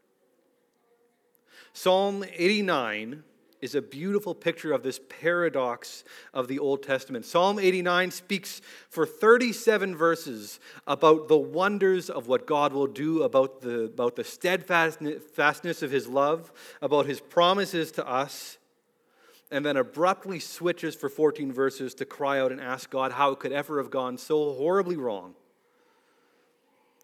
Psalm 1.73 2.23
89 2.35 3.23
is 3.61 3.75
a 3.75 3.81
beautiful 3.81 4.35
picture 4.35 4.71
of 4.71 4.83
this 4.83 4.99
paradox 5.09 6.03
of 6.33 6.47
the 6.47 6.59
Old 6.59 6.83
Testament. 6.83 7.25
Psalm 7.25 7.59
89 7.59 8.11
speaks 8.11 8.61
for 8.89 9.05
37 9.05 9.95
verses 9.95 10.59
about 10.85 11.27
the 11.27 11.37
wonders 11.37 12.09
of 12.09 12.27
what 12.27 12.45
God 12.45 12.73
will 12.73 12.87
do, 12.87 13.23
about 13.23 13.61
the, 13.61 13.85
about 13.85 14.15
the 14.15 14.23
steadfastness 14.23 15.81
of 15.81 15.91
his 15.91 16.07
love, 16.07 16.51
about 16.81 17.05
his 17.05 17.19
promises 17.19 17.91
to 17.93 18.07
us, 18.07 18.57
and 19.49 19.65
then 19.65 19.77
abruptly 19.77 20.39
switches 20.39 20.95
for 20.95 21.09
14 21.09 21.51
verses 21.51 21.93
to 21.95 22.05
cry 22.05 22.39
out 22.39 22.51
and 22.51 22.61
ask 22.61 22.89
God 22.89 23.13
how 23.13 23.31
it 23.31 23.39
could 23.39 23.51
ever 23.51 23.77
have 23.81 23.89
gone 23.89 24.17
so 24.17 24.53
horribly 24.53 24.97
wrong, 24.97 25.35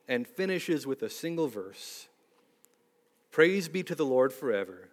and 0.08 0.28
finishes 0.28 0.86
with 0.86 1.02
a 1.02 1.10
single 1.10 1.48
verse 1.48 2.08
Praise 3.32 3.68
be 3.68 3.82
to 3.82 3.96
the 3.96 4.06
Lord 4.06 4.32
forever. 4.32 4.90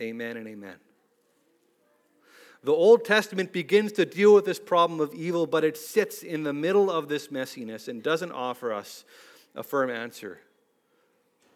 Amen 0.00 0.36
and 0.36 0.48
amen. 0.48 0.76
The 2.62 2.72
Old 2.72 3.04
Testament 3.04 3.52
begins 3.52 3.92
to 3.92 4.04
deal 4.04 4.34
with 4.34 4.44
this 4.44 4.58
problem 4.58 5.00
of 5.00 5.14
evil, 5.14 5.46
but 5.46 5.64
it 5.64 5.76
sits 5.76 6.22
in 6.22 6.42
the 6.42 6.52
middle 6.52 6.90
of 6.90 7.08
this 7.08 7.28
messiness 7.28 7.88
and 7.88 8.02
doesn't 8.02 8.32
offer 8.32 8.72
us 8.72 9.04
a 9.54 9.62
firm 9.62 9.90
answer. 9.90 10.40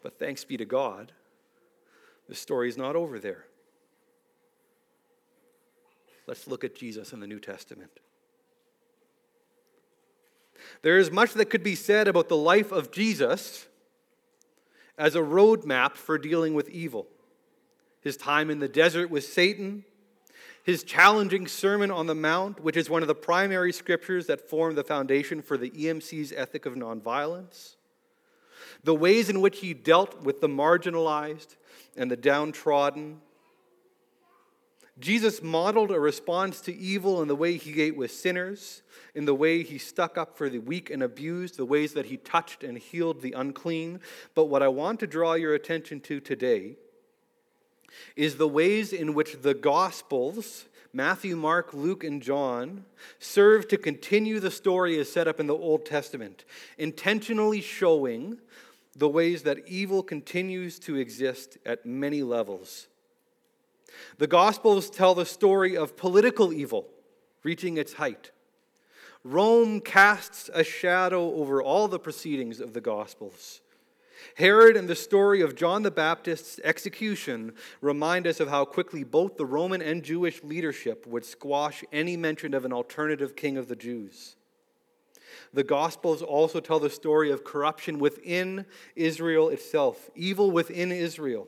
But 0.01 0.17
thanks 0.17 0.43
be 0.43 0.57
to 0.57 0.65
God, 0.65 1.11
the 2.27 2.35
story 2.35 2.69
is 2.69 2.77
not 2.77 2.95
over 2.95 3.19
there. 3.19 3.45
Let's 6.27 6.47
look 6.47 6.63
at 6.63 6.75
Jesus 6.75 7.13
in 7.13 7.19
the 7.19 7.27
New 7.27 7.39
Testament. 7.39 7.91
There 10.81 10.97
is 10.97 11.11
much 11.11 11.33
that 11.33 11.51
could 11.51 11.63
be 11.63 11.75
said 11.75 12.07
about 12.07 12.29
the 12.29 12.37
life 12.37 12.71
of 12.71 12.91
Jesus 12.91 13.67
as 14.97 15.15
a 15.15 15.19
roadmap 15.19 15.93
for 15.93 16.17
dealing 16.17 16.55
with 16.55 16.69
evil 16.69 17.07
his 18.05 18.15
time 18.15 18.51
in 18.51 18.59
the 18.59 18.67
desert 18.67 19.09
with 19.09 19.25
Satan, 19.25 19.83
his 20.63 20.83
challenging 20.83 21.47
Sermon 21.47 21.89
on 21.89 22.05
the 22.05 22.13
Mount, 22.13 22.63
which 22.63 22.77
is 22.77 22.87
one 22.87 23.01
of 23.01 23.07
the 23.07 23.15
primary 23.15 23.73
scriptures 23.73 24.27
that 24.27 24.47
form 24.47 24.75
the 24.75 24.83
foundation 24.83 25.41
for 25.41 25.57
the 25.57 25.71
EMC's 25.71 26.31
ethic 26.31 26.67
of 26.67 26.75
nonviolence, 26.75 27.77
the 28.83 28.93
ways 28.93 29.27
in 29.27 29.41
which 29.41 29.59
he 29.59 29.73
dealt 29.73 30.21
with 30.21 30.39
the 30.39 30.47
marginalized 30.47 31.55
and 31.97 32.11
the 32.11 32.15
downtrodden. 32.15 33.21
Jesus 34.99 35.41
modeled 35.41 35.89
a 35.89 35.99
response 35.99 36.61
to 36.61 36.75
evil 36.75 37.23
in 37.23 37.27
the 37.27 37.35
way 37.35 37.57
he 37.57 37.81
ate 37.81 37.97
with 37.97 38.11
sinners, 38.11 38.83
in 39.15 39.25
the 39.25 39.33
way 39.33 39.63
he 39.63 39.79
stuck 39.79 40.15
up 40.15 40.37
for 40.37 40.47
the 40.47 40.59
weak 40.59 40.91
and 40.91 41.01
abused, 41.01 41.57
the 41.57 41.65
ways 41.65 41.93
that 41.93 42.05
he 42.05 42.17
touched 42.17 42.63
and 42.63 42.77
healed 42.77 43.21
the 43.21 43.31
unclean. 43.31 43.99
But 44.35 44.45
what 44.45 44.61
I 44.61 44.67
want 44.67 44.99
to 44.99 45.07
draw 45.07 45.33
your 45.33 45.55
attention 45.55 46.01
to 46.01 46.19
today 46.19 46.75
is 48.15 48.37
the 48.37 48.47
ways 48.47 48.93
in 48.93 49.13
which 49.13 49.41
the 49.41 49.53
Gospels, 49.53 50.65
Matthew, 50.93 51.35
Mark, 51.35 51.73
Luke, 51.73 52.03
and 52.03 52.21
John, 52.21 52.85
serve 53.19 53.67
to 53.67 53.77
continue 53.77 54.39
the 54.39 54.51
story 54.51 54.99
as 54.99 55.11
set 55.11 55.27
up 55.27 55.39
in 55.39 55.47
the 55.47 55.53
Old 55.53 55.85
Testament, 55.85 56.45
intentionally 56.77 57.61
showing 57.61 58.39
the 58.95 59.09
ways 59.09 59.43
that 59.43 59.67
evil 59.67 60.01
continues 60.01 60.79
to 60.79 60.95
exist 60.95 61.57
at 61.65 61.85
many 61.85 62.23
levels. 62.23 62.87
The 64.17 64.27
Gospels 64.27 64.89
tell 64.89 65.13
the 65.13 65.25
story 65.25 65.75
of 65.75 65.97
political 65.97 66.53
evil 66.53 66.87
reaching 67.43 67.77
its 67.77 67.93
height. 67.93 68.31
Rome 69.23 69.81
casts 69.81 70.49
a 70.53 70.63
shadow 70.63 71.33
over 71.33 71.61
all 71.61 71.87
the 71.87 71.99
proceedings 71.99 72.59
of 72.59 72.73
the 72.73 72.81
Gospels. 72.81 73.61
Herod 74.35 74.77
and 74.77 74.87
the 74.87 74.95
story 74.95 75.41
of 75.41 75.55
John 75.55 75.83
the 75.83 75.91
Baptist's 75.91 76.59
execution 76.63 77.53
remind 77.81 78.27
us 78.27 78.39
of 78.39 78.49
how 78.49 78.65
quickly 78.65 79.03
both 79.03 79.37
the 79.37 79.45
Roman 79.45 79.81
and 79.81 80.03
Jewish 80.03 80.43
leadership 80.43 81.05
would 81.07 81.25
squash 81.25 81.83
any 81.91 82.17
mention 82.17 82.53
of 82.53 82.65
an 82.65 82.73
alternative 82.73 83.35
king 83.35 83.57
of 83.57 83.67
the 83.67 83.75
Jews. 83.75 84.35
The 85.53 85.63
Gospels 85.63 86.21
also 86.21 86.59
tell 86.59 86.79
the 86.79 86.89
story 86.89 87.31
of 87.31 87.43
corruption 87.43 87.99
within 87.99 88.65
Israel 88.95 89.49
itself, 89.49 90.09
evil 90.15 90.51
within 90.51 90.91
Israel. 90.91 91.47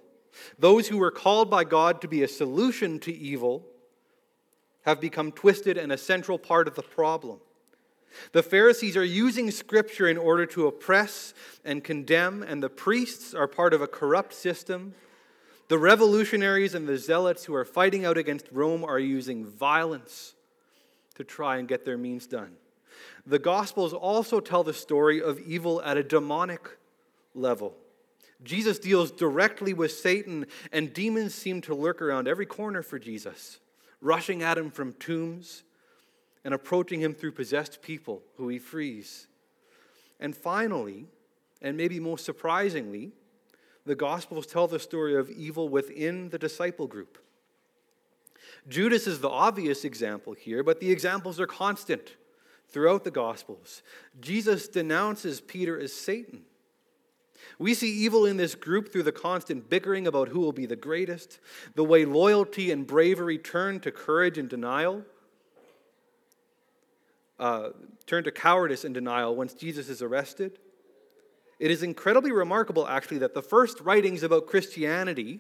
Those 0.60 0.88
who 0.88 0.98
were 0.98 1.12
called 1.12 1.50
by 1.50 1.64
God 1.64 2.02
to 2.02 2.08
be 2.08 2.24
a 2.24 2.28
solution 2.28 3.00
to 3.00 3.14
evil 3.14 3.66
have 4.84 5.02
become 5.02 5.32
twisted 5.32 5.78
and 5.78 5.92
a 5.92 5.98
central 5.98 6.40
part 6.40 6.68
of 6.68 6.76
the 6.76 6.84
problem. 6.84 7.40
The 8.32 8.44
Pharisees 8.44 8.98
are 8.98 9.04
using 9.04 9.52
Scripture 9.52 10.08
in 10.08 10.18
order 10.18 10.46
to 10.48 10.68
oppress 10.68 11.34
and 11.64 11.84
condemn, 11.84 12.44
and 12.44 12.62
the 12.62 12.70
priests 12.70 13.34
are 13.34 13.48
part 13.48 13.74
of 13.74 13.82
a 13.82 13.88
corrupt 13.88 14.34
system. 14.34 14.94
The 15.68 15.78
revolutionaries 15.78 16.74
and 16.74 16.88
the 16.88 16.98
zealots 16.98 17.46
who 17.46 17.54
are 17.54 17.66
fighting 17.66 18.06
out 18.06 18.18
against 18.18 18.48
Rome 18.52 18.84
are 18.84 19.00
using 19.00 19.46
violence 19.46 20.34
to 21.16 21.24
try 21.24 21.58
and 21.58 21.68
get 21.68 21.86
their 21.86 21.98
means 21.98 22.28
done. 22.28 22.54
The 23.26 23.40
Gospels 23.40 23.94
also 23.94 24.40
tell 24.40 24.64
the 24.64 24.74
story 24.74 25.22
of 25.22 25.40
evil 25.40 25.82
at 25.82 25.98
a 25.98 26.04
demonic 26.04 26.78
level. 27.36 27.76
Jesus 28.44 28.80
deals 28.80 29.12
directly 29.12 29.74
with 29.74 29.92
Satan, 29.92 30.46
and 30.72 30.94
demons 30.94 31.34
seem 31.34 31.62
to 31.62 31.74
lurk 31.74 32.02
around 32.02 32.28
every 32.28 32.46
corner 32.46 32.84
for 32.84 33.00
Jesus, 33.00 33.60
rushing 34.00 34.44
at 34.44 34.58
him 34.58 34.70
from 34.70 34.94
tombs 34.94 35.64
and 36.48 36.54
approaching 36.56 37.02
him 37.02 37.14
through 37.14 37.34
possessed 37.34 37.82
people 37.82 38.24
who 38.38 38.48
he 38.48 38.58
frees. 38.58 39.28
And 40.18 40.34
finally, 40.34 41.08
and 41.62 41.76
maybe 41.76 42.00
most 42.00 42.24
surprisingly, 42.24 43.12
the 43.86 43.96
Gospels 43.96 44.48
tell 44.48 44.66
the 44.66 44.80
story 44.80 45.18
of 45.18 45.30
evil 45.30 45.68
within 45.68 46.30
the 46.30 46.40
disciple 46.40 46.88
group. 46.88 47.18
Judas 48.70 49.08
is 49.08 49.20
the 49.20 49.28
obvious 49.30 49.84
example 49.84 50.32
here, 50.32 50.64
but 50.64 50.80
the 50.80 50.90
examples 50.90 51.38
are 51.42 51.48
constant 51.48 52.16
throughout 52.70 53.04
the 53.04 53.12
Gospels. 53.12 53.84
Jesus 54.22 54.70
denounces 54.70 55.42
Peter 55.42 55.78
as 55.78 55.92
Satan. 55.92 56.44
We 57.60 57.74
see 57.74 57.92
evil 57.92 58.26
in 58.26 58.38
this 58.38 58.56
group 58.56 58.94
through 58.94 59.04
the 59.04 59.12
constant 59.12 59.70
bickering 59.70 60.08
about 60.08 60.30
who 60.30 60.40
will 60.40 60.54
be 60.54 60.66
the 60.66 60.78
greatest, 60.78 61.42
the 61.76 61.84
way 61.84 62.06
loyalty 62.06 62.72
and 62.72 62.88
bravery 62.88 63.38
turn 63.38 63.82
to 63.82 63.92
courage 63.92 64.38
and 64.38 64.48
denial, 64.48 65.04
uh, 67.40 67.70
turn 68.06 68.24
to 68.24 68.32
cowardice 68.32 68.84
and 68.84 68.94
denial 68.94 69.36
once 69.36 69.54
Jesus 69.54 69.90
is 69.90 70.02
arrested. 70.02 70.60
It 71.60 71.72
is 71.72 71.84
incredibly 71.84 72.32
remarkable, 72.32 72.88
actually, 72.88 73.20
that 73.20 73.34
the 73.34 73.42
first 73.42 73.82
writings 73.82 74.24
about 74.24 74.48
Christianity 74.48 75.40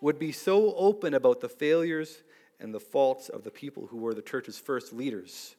would 0.00 0.18
be 0.18 0.32
so 0.32 0.74
open 0.74 1.14
about 1.14 1.40
the 1.40 1.48
failures 1.48 2.22
and 2.58 2.74
the 2.74 2.80
faults 2.80 3.28
of 3.28 3.44
the 3.44 3.50
people 3.50 3.86
who 3.86 3.98
were 3.98 4.14
the 4.14 4.22
church's 4.22 4.58
first 4.58 4.92
leaders. 4.92 5.54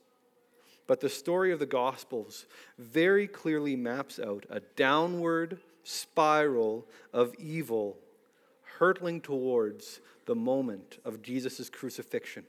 But 0.87 0.99
the 0.99 1.09
story 1.09 1.51
of 1.51 1.59
the 1.59 1.65
Gospels 1.65 2.45
very 2.77 3.27
clearly 3.27 3.75
maps 3.75 4.19
out 4.19 4.45
a 4.49 4.59
downward 4.75 5.59
spiral 5.83 6.85
of 7.13 7.33
evil 7.35 7.97
hurtling 8.79 9.21
towards 9.21 10.01
the 10.25 10.35
moment 10.35 10.97
of 11.05 11.21
Jesus' 11.21 11.69
crucifixion. 11.69 12.45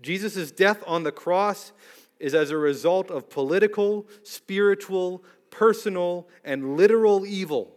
Jesus' 0.00 0.50
death 0.50 0.82
on 0.86 1.02
the 1.02 1.12
cross 1.12 1.72
is 2.18 2.34
as 2.34 2.50
a 2.50 2.56
result 2.56 3.10
of 3.10 3.30
political, 3.30 4.06
spiritual, 4.22 5.24
personal, 5.50 6.28
and 6.44 6.76
literal 6.76 7.26
evil, 7.26 7.72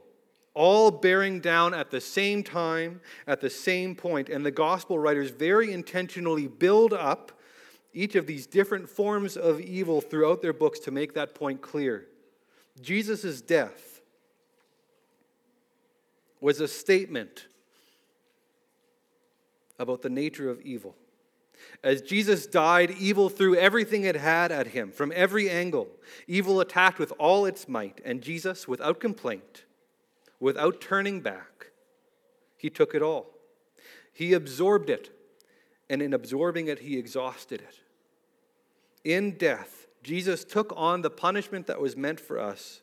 all 0.53 0.91
bearing 0.91 1.39
down 1.39 1.73
at 1.73 1.89
the 1.89 2.01
same 2.01 2.43
time, 2.43 3.01
at 3.25 3.41
the 3.41 3.49
same 3.49 3.95
point. 3.95 4.29
And 4.29 4.45
the 4.45 4.51
gospel 4.51 4.99
writers 4.99 5.31
very 5.31 5.71
intentionally 5.71 6.47
build 6.47 6.93
up 6.93 7.31
each 7.93 8.15
of 8.15 8.25
these 8.25 8.45
different 8.45 8.89
forms 8.89 9.37
of 9.37 9.61
evil 9.61 10.01
throughout 10.01 10.41
their 10.41 10.53
books 10.53 10.79
to 10.79 10.91
make 10.91 11.13
that 11.13 11.35
point 11.35 11.61
clear. 11.61 12.07
Jesus' 12.81 13.41
death 13.41 14.01
was 16.41 16.59
a 16.59 16.67
statement 16.67 17.47
about 19.79 20.01
the 20.01 20.09
nature 20.09 20.49
of 20.49 20.59
evil. 20.61 20.95
As 21.83 22.01
Jesus 22.01 22.47
died, 22.47 22.91
evil 22.91 23.27
threw 23.27 23.55
everything 23.55 24.03
it 24.05 24.15
had 24.15 24.53
at 24.53 24.67
him 24.67 24.91
from 24.91 25.11
every 25.13 25.49
angle. 25.49 25.89
Evil 26.27 26.61
attacked 26.61 26.97
with 26.97 27.11
all 27.19 27.45
its 27.45 27.67
might, 27.67 27.99
and 28.05 28.21
Jesus, 28.21 28.67
without 28.67 29.01
complaint, 29.01 29.65
without 30.39 30.79
turning 30.79 31.19
back, 31.19 31.71
he 32.55 32.69
took 32.69 32.95
it 32.95 33.01
all. 33.01 33.31
He 34.13 34.31
absorbed 34.31 34.89
it, 34.89 35.09
and 35.89 36.01
in 36.01 36.13
absorbing 36.13 36.67
it, 36.67 36.79
he 36.79 36.97
exhausted 36.97 37.61
it. 37.61 37.79
In 39.03 39.31
death, 39.31 39.87
Jesus 40.03 40.45
took 40.45 40.71
on 40.77 41.01
the 41.01 41.09
punishment 41.09 41.67
that 41.67 41.81
was 41.81 41.97
meant 41.97 42.21
for 42.21 42.39
us, 42.39 42.81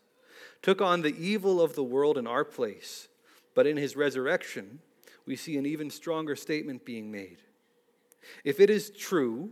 took 0.61 0.83
on 0.83 1.01
the 1.01 1.17
evil 1.19 1.63
of 1.63 1.75
the 1.75 1.83
world 1.83 2.19
in 2.19 2.27
our 2.27 2.45
place. 2.45 3.09
But 3.55 3.67
in 3.67 3.79
his 3.79 3.97
resurrection, 3.97 4.81
we 5.25 5.37
see 5.37 5.57
an 5.57 5.65
even 5.65 5.89
stronger 5.89 6.37
statement 6.37 6.85
being 6.85 7.11
made. 7.11 7.39
If 8.45 8.61
it 8.61 8.71
is 8.71 8.91
true 8.91 9.51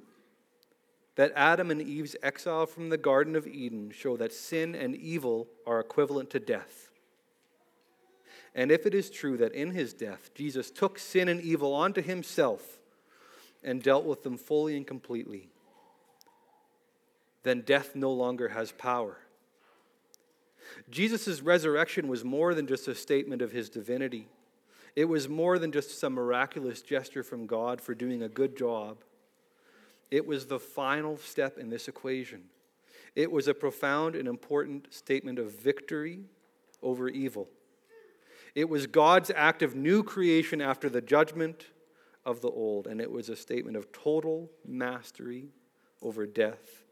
that 1.17 1.33
Adam 1.35 1.71
and 1.71 1.83
Eve's 1.83 2.17
exile 2.23 2.67
from 2.67 2.91
the 2.91 2.97
Garden 2.97 3.35
of 3.35 3.47
Eden 3.47 3.91
show 3.91 4.17
that 4.17 4.33
sin 4.33 4.75
and 4.75 4.95
evil 4.95 5.49
are 5.67 5.81
equivalent 5.81 6.31
to 6.31 6.41
death, 6.41 6.91
and 8.55 8.71
if 8.71 8.87
it 8.87 8.95
is 8.95 9.11
true 9.11 9.37
that 9.37 9.53
in 9.53 9.73
his 9.73 9.93
death 9.93 10.31
Jesus 10.35 10.71
took 10.71 10.99
sin 10.99 11.29
and 11.29 11.41
evil 11.41 11.75
onto 11.75 12.03
himself 12.03 12.79
and 13.63 13.83
dealt 13.83 14.05
with 14.05 14.23
them 14.23 14.37
fully 14.37 14.77
and 14.77 14.87
completely, 14.87 15.49
then 17.43 17.63
death 17.63 17.95
no 17.95 18.13
longer 18.13 18.49
has 18.49 18.73
power. 18.73 19.19
Jesus' 20.91 21.41
resurrection 21.41 22.09
was 22.09 22.25
more 22.25 22.55
than 22.55 22.67
just 22.67 22.89
a 22.89 22.95
statement 22.95 23.43
of 23.43 23.53
his 23.53 23.69
divinity. 23.69 24.29
It 24.99 25.09
was 25.09 25.29
more 25.29 25.61
than 25.61 25.71
just 25.71 25.97
some 25.97 26.15
miraculous 26.15 26.83
gesture 26.83 27.23
from 27.23 27.47
God 27.47 27.81
for 27.81 27.95
doing 27.95 28.21
a 28.21 28.29
good 28.29 28.57
job. 28.57 29.05
It 30.11 30.27
was 30.27 30.47
the 30.47 30.59
final 30.59 31.17
step 31.19 31.57
in 31.57 31.71
this 31.71 31.87
equation. 31.87 32.47
It 33.15 33.31
was 33.31 33.47
a 33.47 33.55
profound 33.55 34.17
and 34.17 34.27
important 34.27 34.93
statement 34.93 35.39
of 35.39 35.53
victory 35.53 36.25
over 36.83 37.09
evil. 37.09 37.49
It 38.57 38.69
was 38.69 38.89
God's 38.89 39.31
act 39.37 39.63
of 39.63 39.77
new 39.77 40.03
creation 40.03 40.61
after 40.61 40.91
the 40.91 41.01
judgment 41.01 41.67
of 42.27 42.41
the 42.41 42.51
old, 42.51 42.89
and 42.89 43.01
it 43.01 43.13
was 43.13 43.29
a 43.29 43.37
statement 43.37 43.77
of 43.77 43.93
total 43.93 44.51
mastery 44.67 45.51
over 46.03 46.27
death, 46.27 46.83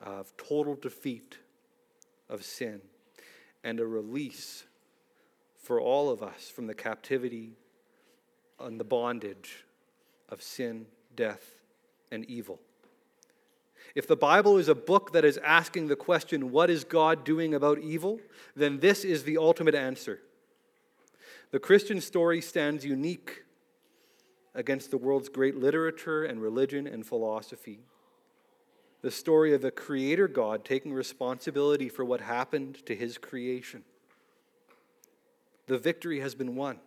of 0.00 0.32
total 0.36 0.76
defeat 0.76 1.38
of 2.28 2.44
sin, 2.44 2.82
and 3.64 3.80
a 3.80 3.84
release 3.84 4.62
for 5.62 5.80
all 5.80 6.10
of 6.10 6.22
us 6.22 6.50
from 6.50 6.66
the 6.66 6.74
captivity 6.74 7.52
and 8.60 8.78
the 8.78 8.84
bondage 8.84 9.64
of 10.28 10.42
sin, 10.42 10.86
death, 11.14 11.62
and 12.10 12.24
evil. 12.26 12.60
If 13.94 14.06
the 14.06 14.16
Bible 14.16 14.58
is 14.58 14.68
a 14.68 14.74
book 14.74 15.12
that 15.12 15.24
is 15.24 15.38
asking 15.38 15.88
the 15.88 15.96
question, 15.96 16.50
what 16.50 16.70
is 16.70 16.84
God 16.84 17.24
doing 17.24 17.54
about 17.54 17.78
evil? 17.78 18.20
then 18.54 18.80
this 18.80 19.04
is 19.04 19.24
the 19.24 19.38
ultimate 19.38 19.74
answer. 19.74 20.20
The 21.50 21.58
Christian 21.58 22.00
story 22.00 22.40
stands 22.40 22.84
unique 22.84 23.44
against 24.54 24.90
the 24.90 24.98
world's 24.98 25.28
great 25.28 25.56
literature 25.56 26.24
and 26.24 26.40
religion 26.40 26.86
and 26.86 27.06
philosophy. 27.06 27.80
The 29.02 29.10
story 29.10 29.52
of 29.54 29.62
the 29.62 29.70
Creator 29.70 30.28
God 30.28 30.64
taking 30.64 30.92
responsibility 30.92 31.88
for 31.88 32.04
what 32.04 32.20
happened 32.20 32.84
to 32.86 32.94
his 32.94 33.18
creation. 33.18 33.84
The 35.66 35.78
victory 35.78 36.20
has 36.20 36.34
been 36.34 36.56
won. 36.56 36.78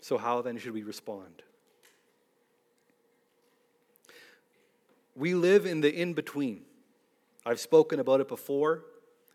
So, 0.00 0.18
how 0.18 0.40
then 0.42 0.58
should 0.58 0.72
we 0.72 0.84
respond? 0.84 1.42
We 5.16 5.34
live 5.34 5.66
in 5.66 5.80
the 5.80 5.92
in 5.92 6.12
between. 6.12 6.62
I've 7.44 7.58
spoken 7.58 8.00
about 8.00 8.20
it 8.20 8.28
before, 8.28 8.84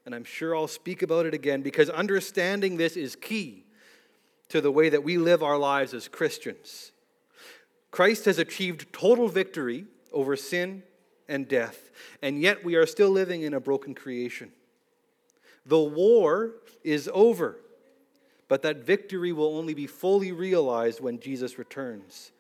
and 0.06 0.14
I'm 0.14 0.24
sure 0.24 0.56
I'll 0.56 0.68
speak 0.68 1.02
about 1.02 1.26
it 1.26 1.34
again 1.34 1.62
because 1.62 1.90
understanding 1.90 2.78
this 2.78 2.96
is 2.96 3.16
key 3.16 3.66
to 4.50 4.62
the 4.62 4.72
way 4.72 4.90
that 4.90 5.04
we 5.04 5.18
live 5.18 5.42
our 5.42 5.58
lives 5.58 5.94
as 5.94 6.08
Christians. 6.08 6.92
Christ 7.90 8.26
has 8.26 8.38
achieved 8.38 8.94
total 8.94 9.28
victory 9.28 9.86
over 10.12 10.36
sin 10.36 10.84
and 11.28 11.48
death, 11.48 11.90
and 12.22 12.42
yet 12.42 12.64
we 12.64 12.76
are 12.76 12.86
still 12.86 13.10
living 13.10 13.42
in 13.42 13.54
a 13.54 13.60
broken 13.60 13.96
creation. 13.96 14.52
The 15.66 15.80
war 15.80 16.56
is 16.84 17.10
over, 17.14 17.58
but 18.48 18.62
that 18.64 18.84
victory 18.84 19.32
will 19.32 19.58
only 19.58 19.74
be 19.74 19.88
fully 19.88 20.32
realized 20.32 21.00
when 21.00 21.20
Jesus 21.20 21.58
returns. 21.58 22.32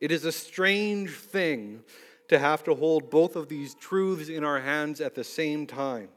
It 0.00 0.10
is 0.10 0.24
a 0.24 0.32
strange 0.32 1.10
thing 1.10 1.82
to 2.28 2.38
have 2.38 2.64
to 2.64 2.74
hold 2.74 3.10
both 3.10 3.36
of 3.36 3.48
these 3.48 3.74
truths 3.74 4.28
in 4.28 4.42
our 4.42 4.60
hands 4.60 5.00
at 5.00 5.14
the 5.14 5.24
same 5.24 5.66
time. 5.66 6.08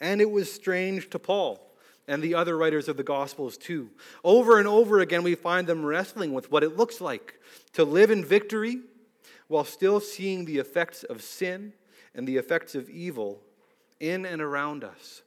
And 0.00 0.20
it 0.20 0.30
was 0.30 0.52
strange 0.52 1.10
to 1.10 1.18
Paul 1.18 1.68
and 2.06 2.22
the 2.22 2.34
other 2.34 2.56
writers 2.56 2.88
of 2.88 2.96
the 2.96 3.02
Gospels 3.02 3.56
too. 3.56 3.90
Over 4.24 4.58
and 4.58 4.68
over 4.68 5.00
again, 5.00 5.22
we 5.22 5.34
find 5.34 5.66
them 5.66 5.84
wrestling 5.84 6.32
with 6.32 6.50
what 6.50 6.62
it 6.62 6.76
looks 6.76 7.00
like 7.00 7.40
to 7.72 7.84
live 7.84 8.10
in 8.10 8.24
victory 8.24 8.80
while 9.48 9.64
still 9.64 10.00
seeing 10.00 10.44
the 10.44 10.58
effects 10.58 11.02
of 11.02 11.22
sin 11.22 11.72
and 12.14 12.26
the 12.26 12.36
effects 12.36 12.74
of 12.74 12.88
evil 12.88 13.40
in 14.00 14.24
and 14.24 14.40
around 14.40 14.84
us. 14.84 15.22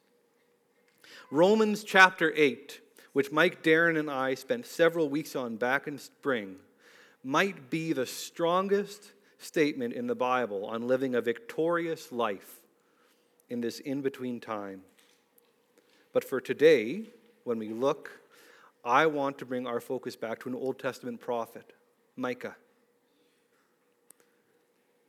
Romans 1.34 1.86
chapter 1.86 2.34
8, 2.36 2.82
which 3.14 3.32
Mike 3.32 3.64
Darren 3.64 3.98
and 3.98 4.12
I 4.12 4.34
spent 4.34 4.66
several 4.66 5.08
weeks 5.08 5.34
on 5.34 5.56
back 5.56 5.88
in 5.88 5.98
spring, 5.98 6.58
might 7.24 7.70
be 7.70 7.94
the 7.94 8.06
strongest 8.06 9.14
statement 9.40 9.94
in 9.94 10.08
the 10.08 10.16
Bible 10.16 10.66
on 10.66 10.90
living 10.90 11.16
a 11.16 11.22
victorious 11.22 12.12
life 12.12 12.60
in 13.50 13.62
this 13.62 13.80
in 13.80 14.02
between 14.02 14.42
time. 14.42 14.82
But 16.12 16.26
for 16.26 16.42
today, 16.42 17.04
when 17.46 17.60
we 17.60 17.70
look, 17.70 18.12
I 18.84 19.06
want 19.06 19.38
to 19.38 19.46
bring 19.46 19.66
our 19.66 19.80
focus 19.80 20.18
back 20.18 20.42
to 20.42 20.50
an 20.50 20.56
Old 20.56 20.80
Testament 20.80 21.22
prophet, 21.22 21.72
Micah. 22.18 22.58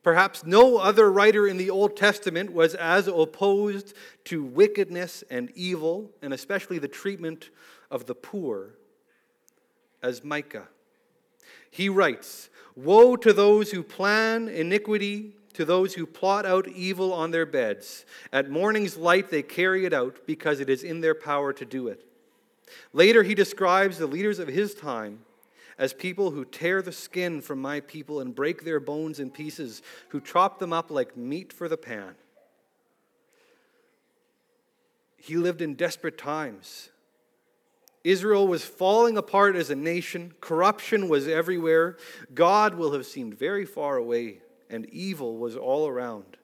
Perhaps 0.03 0.45
no 0.45 0.79
other 0.79 1.11
writer 1.13 1.47
in 1.47 1.57
the 1.57 1.71
Old 1.71 1.97
Testament 1.97 2.53
was 2.53 2.75
as 2.75 3.07
opposed 3.07 3.95
to 4.25 4.43
wickedness 4.43 5.23
and 5.31 5.51
evil, 5.55 6.11
and 6.21 6.35
especially 6.35 6.79
the 6.79 6.89
treatment 6.89 7.51
of 7.91 8.07
the 8.07 8.15
poor, 8.15 8.75
as 10.03 10.25
Micah. 10.25 10.69
He 11.71 11.89
writes 11.89 12.51
Woe 12.75 13.17
to 13.17 13.33
those 13.33 13.71
who 13.71 13.83
plan 13.83 14.49
iniquity, 14.49 15.37
to 15.53 15.65
those 15.65 15.95
who 15.95 16.07
plot 16.07 16.47
out 16.47 16.67
evil 16.67 17.13
on 17.13 17.31
their 17.31 17.47
beds. 17.47 18.05
At 18.33 18.51
morning's 18.51 18.97
light 18.97 19.31
they 19.31 19.43
carry 19.43 19.85
it 19.85 19.93
out 19.93 20.27
because 20.27 20.59
it 20.59 20.69
is 20.69 20.83
in 20.83 21.01
their 21.01 21.15
power 21.15 21.53
to 21.53 21.65
do 21.65 21.89
it. 21.89 22.05
Later, 22.93 23.23
he 23.23 23.35
describes 23.35 23.99
the 23.99 24.07
leaders 24.07 24.39
of 24.39 24.49
his 24.49 24.75
time 24.75 25.21
as 25.83 25.93
people 25.93 26.31
who 26.31 26.45
tear 26.45 26.81
the 26.81 26.93
skin 26.93 27.41
from 27.41 27.61
my 27.61 27.81
people 27.81 28.21
and 28.21 28.37
break 28.37 28.63
their 28.63 28.79
bones 28.79 29.19
in 29.19 29.29
pieces, 29.29 29.83
who 30.11 30.21
chop 30.21 30.61
them 30.61 30.73
up 30.73 30.93
like 30.93 31.17
meat 31.17 31.53
for 31.53 31.69
the 31.69 31.77
pan. 31.77 32.15
He 35.17 35.37
lived 35.37 35.61
in 35.61 35.75
desperate 35.75 36.17
times. 36.17 36.91
Israel 38.05 38.47
was 38.47 38.65
falling 38.65 39.17
apart 39.17 39.57
as 39.57 39.71
a 39.71 39.75
nation. 39.75 40.35
Corruption 40.41 41.09
was 41.09 41.27
everywhere. 41.27 41.97
God 42.33 42.77
will 42.77 42.93
have 42.93 43.05
seemed 43.05 43.37
very 43.37 43.67
far 43.67 43.97
away, 43.97 44.39
and 44.71 44.89
evil 44.91 45.37
was 45.37 45.57
all 45.57 45.89
around. 45.89 46.37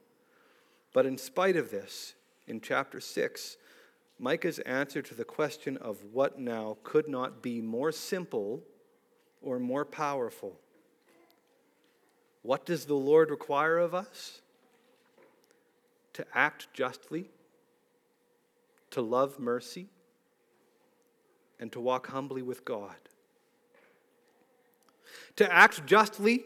But 0.92 1.06
in 1.06 1.16
spite 1.16 1.56
of 1.56 1.70
this, 1.70 2.14
in 2.48 2.60
chapter 2.60 2.98
6, 2.98 3.56
Micah's 4.18 4.58
answer 4.58 5.00
to 5.00 5.14
the 5.14 5.24
question 5.24 5.76
of 5.76 6.02
what 6.12 6.40
now 6.40 6.76
could 6.82 7.06
not 7.06 7.40
be 7.40 7.60
more 7.60 7.92
simple 7.92 8.64
or 9.42 9.58
more 9.58 9.84
powerful. 9.84 10.58
What 12.42 12.64
does 12.64 12.86
the 12.86 12.94
Lord 12.94 13.30
require 13.30 13.78
of 13.78 13.94
us? 13.94 14.40
To 16.14 16.26
act 16.34 16.68
justly, 16.72 17.30
to 18.90 19.02
love 19.02 19.38
mercy, 19.38 19.88
and 21.60 21.70
to 21.72 21.80
walk 21.80 22.08
humbly 22.08 22.42
with 22.42 22.64
God. 22.64 22.96
To 25.36 25.52
act 25.52 25.86
justly, 25.86 26.44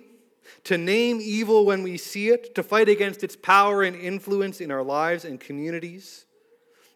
to 0.64 0.76
name 0.76 1.20
evil 1.20 1.64
when 1.64 1.83
we 1.83 1.96
see 1.96 2.28
it, 2.28 2.55
to 2.55 2.62
fight 2.62 2.88
against 2.88 3.24
its 3.24 3.37
power 3.37 3.83
and 3.83 3.96
influence 3.96 4.61
in 4.61 4.70
our 4.70 4.83
lives 4.83 5.24
and 5.24 5.40
communities, 5.40 6.26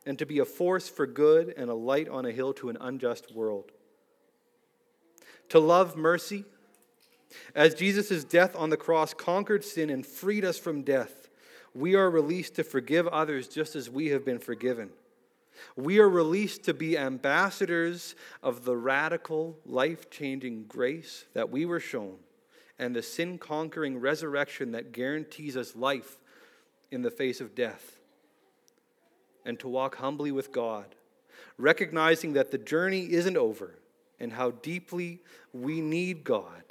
and 0.05 0.19
to 0.19 0.27
be 0.27 0.39
a 0.39 0.45
force 0.45 0.89
for 0.89 1.07
good 1.07 1.55
and 1.57 1.71
a 1.71 1.75
light 1.75 2.09
on 2.09 2.27
a 2.27 2.31
hill 2.31 2.53
to 2.55 2.69
an 2.69 2.77
unjust 2.81 3.35
world. 3.35 3.73
To 5.51 5.59
love 5.59 5.97
mercy, 5.97 6.45
as 7.55 7.75
Jesus' 7.75 8.25
death 8.25 8.57
on 8.57 8.71
the 8.71 8.77
cross 8.77 9.15
conquered 9.15 9.65
sin 9.65 9.91
and 9.91 10.05
freed 10.05 10.45
us 10.45 10.59
from 10.59 10.83
death, 10.83 11.29
we 11.75 11.95
are 11.95 12.11
released 12.11 12.55
to 12.57 12.65
forgive 12.65 13.07
others 13.09 13.49
just 13.49 13.77
as 13.77 13.91
we 13.91 14.09
have 14.09 14.25
been 14.25 14.39
forgiven. 14.39 14.91
We 15.77 15.99
are 16.01 16.09
released 16.09 16.65
to 16.65 16.75
be 16.75 16.99
ambassadors 16.99 18.15
of 18.43 18.65
the 18.65 18.77
radical, 18.77 19.59
life 19.65 20.11
changing 20.11 20.65
grace 20.65 21.25
that 21.35 21.51
we 21.51 21.65
were 21.65 21.81
shown 21.81 22.17
and 22.79 22.95
the 22.95 23.03
sin 23.03 23.39
conquering 23.39 23.99
resurrection 23.99 24.73
that 24.73 24.93
guarantees 24.93 25.57
us 25.57 25.75
life 25.75 26.19
in 26.91 27.03
the 27.03 27.11
face 27.11 27.41
of 27.41 27.55
death. 27.55 27.99
And 29.45 29.59
to 29.61 29.69
walk 29.69 29.97
humbly 29.97 30.33
with 30.33 30.53
God, 30.53 30.95
recognizing 31.57 32.35
that 32.35 32.51
the 32.51 32.59
journey 32.59 33.13
isn't 33.13 33.37
over 33.37 33.79
and 34.19 34.33
how 34.33 34.51
deeply 34.51 35.21
we 35.53 35.81
need 35.81 36.25
God 36.25 36.63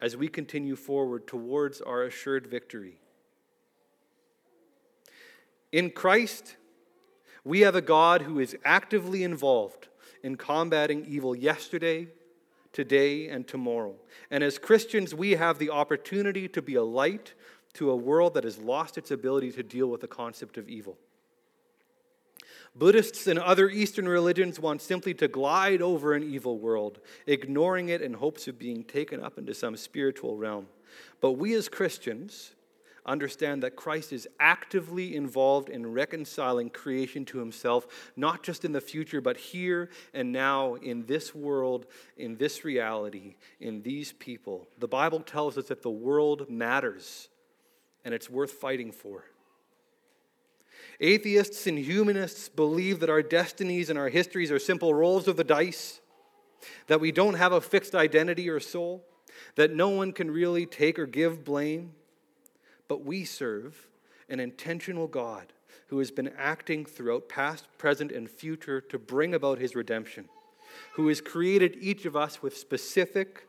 as 0.00 0.16
we 0.16 0.28
continue 0.28 0.76
forward 0.76 1.26
towards 1.26 1.80
our 1.80 2.02
assured 2.02 2.46
victory. 2.46 2.98
In 5.70 5.90
Christ, 5.90 6.56
we 7.44 7.60
have 7.60 7.74
a 7.74 7.80
God 7.80 8.22
who 8.22 8.38
is 8.38 8.56
actively 8.64 9.22
involved 9.24 9.88
in 10.22 10.36
combating 10.36 11.04
evil 11.06 11.34
yesterday, 11.34 12.08
today, 12.72 13.28
and 13.28 13.46
tomorrow. 13.46 13.94
And 14.30 14.44
as 14.44 14.58
Christians, 14.58 15.14
we 15.14 15.32
have 15.32 15.58
the 15.58 15.70
opportunity 15.70 16.48
to 16.48 16.62
be 16.62 16.74
a 16.74 16.82
light 16.82 17.34
to 17.74 17.90
a 17.90 17.96
world 17.96 18.34
that 18.34 18.44
has 18.44 18.58
lost 18.58 18.98
its 18.98 19.10
ability 19.10 19.52
to 19.52 19.62
deal 19.62 19.88
with 19.88 20.02
the 20.02 20.08
concept 20.08 20.58
of 20.58 20.68
evil. 20.68 20.98
Buddhists 22.74 23.26
and 23.26 23.38
other 23.38 23.68
Eastern 23.68 24.08
religions 24.08 24.58
want 24.58 24.80
simply 24.80 25.12
to 25.14 25.28
glide 25.28 25.82
over 25.82 26.14
an 26.14 26.22
evil 26.22 26.58
world, 26.58 27.00
ignoring 27.26 27.90
it 27.90 28.00
in 28.00 28.14
hopes 28.14 28.48
of 28.48 28.58
being 28.58 28.82
taken 28.84 29.22
up 29.22 29.38
into 29.38 29.54
some 29.54 29.76
spiritual 29.76 30.36
realm. 30.36 30.66
But 31.20 31.32
we 31.32 31.54
as 31.54 31.68
Christians, 31.68 32.52
understand 33.04 33.62
that 33.62 33.76
Christ 33.76 34.12
is 34.12 34.28
actively 34.38 35.16
involved 35.16 35.68
in 35.68 35.92
reconciling 35.92 36.70
creation 36.70 37.24
to 37.26 37.38
himself, 37.38 38.12
not 38.16 38.42
just 38.42 38.64
in 38.64 38.72
the 38.72 38.80
future, 38.80 39.20
but 39.20 39.36
here 39.36 39.90
and 40.14 40.32
now 40.32 40.74
in 40.74 41.06
this 41.06 41.34
world, 41.34 41.86
in 42.16 42.36
this 42.36 42.64
reality, 42.64 43.36
in 43.60 43.82
these 43.82 44.12
people. 44.12 44.68
The 44.78 44.88
Bible 44.88 45.20
tells 45.20 45.58
us 45.58 45.66
that 45.66 45.82
the 45.82 45.90
world 45.90 46.48
matters 46.48 47.28
and 48.04 48.14
it's 48.14 48.30
worth 48.30 48.52
fighting 48.52 48.92
for. 48.92 49.24
Atheists 51.02 51.66
and 51.66 51.78
humanists 51.78 52.48
believe 52.48 53.00
that 53.00 53.10
our 53.10 53.22
destinies 53.22 53.90
and 53.90 53.98
our 53.98 54.08
histories 54.08 54.50
are 54.50 54.58
simple 54.58 54.94
rolls 54.94 55.28
of 55.28 55.36
the 55.36 55.44
dice, 55.44 56.00
that 56.86 57.00
we 57.00 57.12
don't 57.12 57.34
have 57.34 57.52
a 57.52 57.60
fixed 57.60 57.94
identity 57.94 58.48
or 58.48 58.60
soul, 58.60 59.04
that 59.56 59.74
no 59.74 59.90
one 59.90 60.12
can 60.12 60.30
really 60.30 60.64
take 60.64 60.98
or 60.98 61.06
give 61.06 61.44
blame 61.44 61.92
but 62.92 63.06
we 63.06 63.24
serve 63.24 63.88
an 64.28 64.38
intentional 64.38 65.06
God 65.06 65.54
who 65.86 65.98
has 65.98 66.10
been 66.10 66.30
acting 66.36 66.84
throughout 66.84 67.26
past, 67.26 67.66
present, 67.78 68.12
and 68.12 68.28
future 68.28 68.82
to 68.82 68.98
bring 68.98 69.32
about 69.32 69.58
his 69.58 69.74
redemption, 69.74 70.28
who 70.92 71.08
has 71.08 71.22
created 71.22 71.74
each 71.80 72.04
of 72.04 72.16
us 72.16 72.42
with 72.42 72.54
specific, 72.54 73.48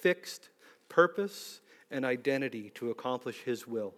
fixed 0.00 0.50
purpose 0.90 1.62
and 1.90 2.04
identity 2.04 2.72
to 2.74 2.90
accomplish 2.90 3.38
his 3.38 3.66
will. 3.66 3.94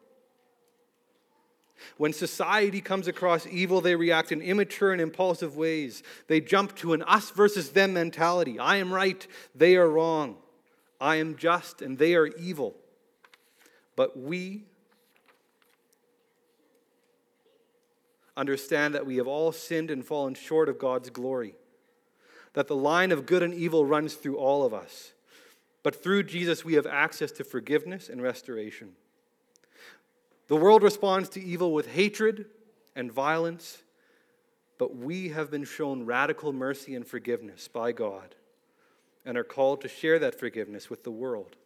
When 1.97 2.13
society 2.13 2.81
comes 2.81 3.09
across 3.09 3.47
evil, 3.47 3.81
they 3.81 3.95
react 3.95 4.33
in 4.33 4.41
immature 4.41 4.93
and 4.93 5.01
impulsive 5.01 5.57
ways. 5.57 6.03
They 6.27 6.41
jump 6.41 6.75
to 6.77 6.93
an 6.93 7.03
us 7.03 7.31
versus 7.31 7.71
them 7.71 7.95
mentality. 7.95 8.59
I 8.59 8.77
am 8.77 8.93
right, 8.93 9.27
they 9.55 9.77
are 9.77 9.89
wrong. 9.89 10.37
I 11.01 11.17
am 11.17 11.37
just, 11.37 11.83
and 11.83 11.99
they 11.99 12.15
are 12.15 12.27
evil. 12.27 12.75
But 13.95 14.19
we 14.19 14.65
understand 18.37 18.95
that 18.95 19.07
we 19.07 19.17
have 19.17 19.27
all 19.27 19.53
sinned 19.53 19.91
and 19.91 20.05
fallen 20.05 20.35
short 20.35 20.69
of 20.69 20.79
God's 20.79 21.11
glory, 21.11 21.55
that 22.53 22.69
the 22.69 22.77
line 22.77 23.13
of 23.13 23.27
good 23.27 23.43
and 23.43 23.55
evil 23.55 23.85
runs 23.85 24.15
through 24.15 24.37
all 24.37 24.65
of 24.65 24.75
us. 24.75 25.13
But 25.83 26.03
through 26.03 26.25
Jesus, 26.25 26.65
we 26.65 26.75
have 26.75 26.87
access 26.87 27.33
to 27.33 27.45
forgiveness 27.45 28.09
and 28.09 28.21
restoration. 28.21 28.93
The 30.49 30.57
world 30.57 30.83
responds 30.83 31.29
to 31.31 31.43
evil 31.43 31.73
with 31.73 31.89
hatred 31.89 32.47
and 32.95 33.11
violence, 33.11 33.83
but 34.79 34.97
we 34.97 35.31
have 35.31 35.51
been 35.51 35.65
shown 35.65 36.05
radical 36.05 36.53
mercy 36.53 36.95
and 36.95 37.07
forgiveness 37.07 37.69
by 37.69 37.93
God 37.93 38.35
and 39.25 39.37
are 39.37 39.45
called 39.45 39.81
to 39.81 39.89
share 39.89 40.19
that 40.21 40.39
forgiveness 40.39 40.89
with 40.89 41.03
the 41.03 41.11
world. 41.11 41.57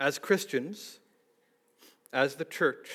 As 0.00 0.18
Christians, 0.18 0.98
as 2.12 2.36
the 2.36 2.44
church, 2.46 2.90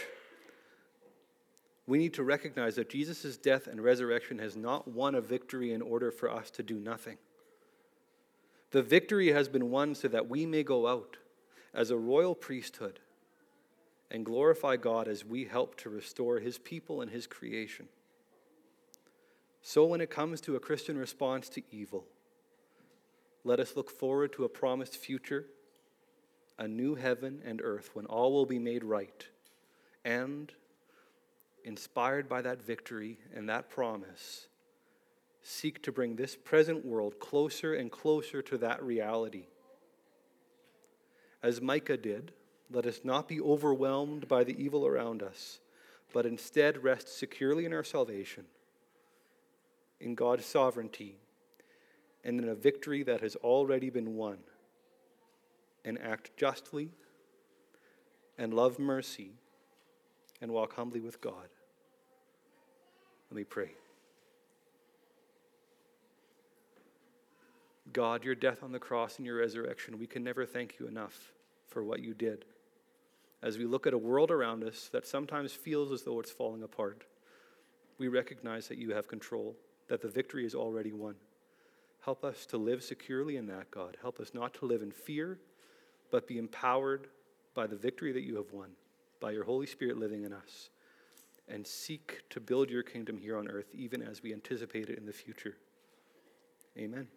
we 1.86 2.00
need 2.00 2.14
to 2.16 2.24
recognize 2.24 2.76
that 2.76 2.90
Jesus' 2.90 3.38
death 3.38 3.68
and 3.68 3.82
resurrection 3.82 4.40
has 4.40 4.56
not 4.56 4.88
won 4.88 5.16
a 5.16 5.22
victory 5.22 5.74
in 5.74 5.82
order 5.82 6.12
for 6.12 6.30
us 6.30 6.50
to 6.52 6.64
do 6.64 6.80
nothing. 6.80 7.18
The 8.72 8.84
victory 8.84 9.32
has 9.32 9.48
been 9.48 9.70
won 9.70 9.96
so 9.96 10.08
that 10.08 10.30
we 10.30 10.46
may 10.46 10.64
go 10.64 10.88
out 10.88 11.18
as 11.74 11.92
a 11.92 11.98
royal 11.98 12.36
priesthood 12.36 13.00
and 14.12 14.26
glorify 14.26 14.76
God 14.76 15.08
as 15.08 15.24
we 15.24 15.46
help 15.46 15.76
to 15.78 15.90
restore 15.90 16.40
his 16.40 16.58
people 16.58 17.02
and 17.02 17.12
his 17.12 17.28
creation. 17.28 17.88
So, 19.62 19.86
when 19.86 20.02
it 20.02 20.10
comes 20.10 20.42
to 20.42 20.56
a 20.56 20.60
Christian 20.60 20.98
response 20.98 21.50
to 21.50 21.62
evil, 21.72 22.06
let 23.44 23.60
us 23.60 23.76
look 23.76 23.90
forward 23.90 24.34
to 24.34 24.46
a 24.46 24.50
promised 24.50 24.96
future, 24.96 25.46
a 26.58 26.68
new 26.68 26.96
heaven 26.96 27.42
and 27.46 27.62
earth 27.62 27.92
when 27.94 28.06
all 28.06 28.32
will 28.32 28.46
be 28.46 28.60
made 28.60 28.84
right, 28.84 29.28
and 30.04 30.52
inspired 31.64 32.28
by 32.28 32.42
that 32.42 32.62
victory 32.62 33.20
and 33.36 33.48
that 33.50 33.70
promise, 33.70 34.48
seek 35.42 35.82
to 35.84 35.92
bring 35.92 36.16
this 36.16 36.36
present 36.36 36.86
world 36.86 37.20
closer 37.20 37.74
and 37.74 37.92
closer 37.92 38.42
to 38.42 38.58
that 38.58 38.82
reality. 38.82 39.48
As 41.42 41.62
Micah 41.62 41.98
did, 41.98 42.34
let 42.72 42.86
us 42.86 43.02
not 43.04 43.28
be 43.28 43.42
overwhelmed 43.42 44.28
by 44.28 44.44
the 44.44 44.62
evil 44.62 44.86
around 44.86 45.24
us, 45.24 45.60
but 46.14 46.26
instead 46.26 46.84
rest 46.84 47.18
securely 47.18 47.66
in 47.66 47.74
our 47.74 47.84
salvation, 47.84 48.46
in 50.00 50.16
God's 50.16 50.46
sovereignty, 50.46 51.16
and 52.24 52.40
in 52.40 52.50
a 52.50 52.56
victory 52.56 53.04
that 53.04 53.22
has 53.22 53.36
already 53.38 53.90
been 53.90 54.16
won, 54.16 54.38
and 55.84 56.00
act 56.02 56.32
justly 56.38 56.92
and 58.38 58.54
love 58.54 58.78
mercy 58.78 59.32
and 60.42 60.52
walk 60.52 60.76
humbly 60.76 61.00
with 61.00 61.22
God. 61.22 61.50
Let 63.32 63.38
me 63.38 63.44
pray. 63.44 63.72
God, 67.92 68.24
your 68.24 68.36
death 68.36 68.62
on 68.64 68.72
the 68.72 68.80
cross 68.80 69.18
and 69.18 69.26
your 69.26 69.38
resurrection, 69.38 69.98
we 69.98 70.06
can 70.08 70.24
never 70.24 70.46
thank 70.46 70.76
you 70.80 70.88
enough 70.88 71.32
for 71.68 71.84
what 71.84 72.02
you 72.02 72.14
did. 72.14 72.46
As 73.42 73.58
we 73.58 73.66
look 73.66 73.88
at 73.88 73.94
a 73.94 73.98
world 73.98 74.32
around 74.32 74.64
us 74.64 74.90
that 74.92 75.08
sometimes 75.08 75.54
feels 75.54 75.92
as 75.92 76.04
though 76.04 76.20
it's 76.20 76.32
falling 76.32 76.64
apart, 76.64 77.06
we 77.98 78.08
recognize 78.08 78.68
that 78.68 78.78
you 78.78 78.94
have 78.94 79.08
control, 79.08 79.56
that 79.88 80.02
the 80.02 80.08
victory 80.08 80.46
is 80.46 80.56
already 80.56 80.92
won. 80.92 81.16
Help 82.04 82.24
us 82.24 82.46
to 82.48 82.58
live 82.58 82.84
securely 82.84 83.38
in 83.38 83.48
that, 83.48 83.72
God. 83.72 83.98
Help 84.02 84.20
us 84.20 84.32
not 84.34 84.54
to 84.56 84.66
live 84.66 84.82
in 84.82 84.92
fear, 84.92 85.40
but 86.12 86.28
be 86.28 86.38
empowered 86.38 87.08
by 87.54 87.68
the 87.68 87.76
victory 87.76 88.12
that 88.12 88.24
you 88.24 88.36
have 88.38 88.52
won, 88.52 88.70
by 89.20 89.32
your 89.32 89.44
Holy 89.44 89.66
Spirit 89.66 89.98
living 89.98 90.24
in 90.24 90.34
us, 90.34 90.70
and 91.48 91.66
seek 91.66 92.22
to 92.30 92.40
build 92.40 92.70
your 92.70 92.84
kingdom 92.84 93.18
here 93.18 93.38
on 93.38 93.50
earth, 93.50 93.68
even 93.74 94.02
as 94.02 94.24
we 94.24 94.34
anticipate 94.34 94.90
it 94.90 94.98
in 94.98 95.06
the 95.06 95.14
future. 95.14 95.58
Amen. 96.78 97.08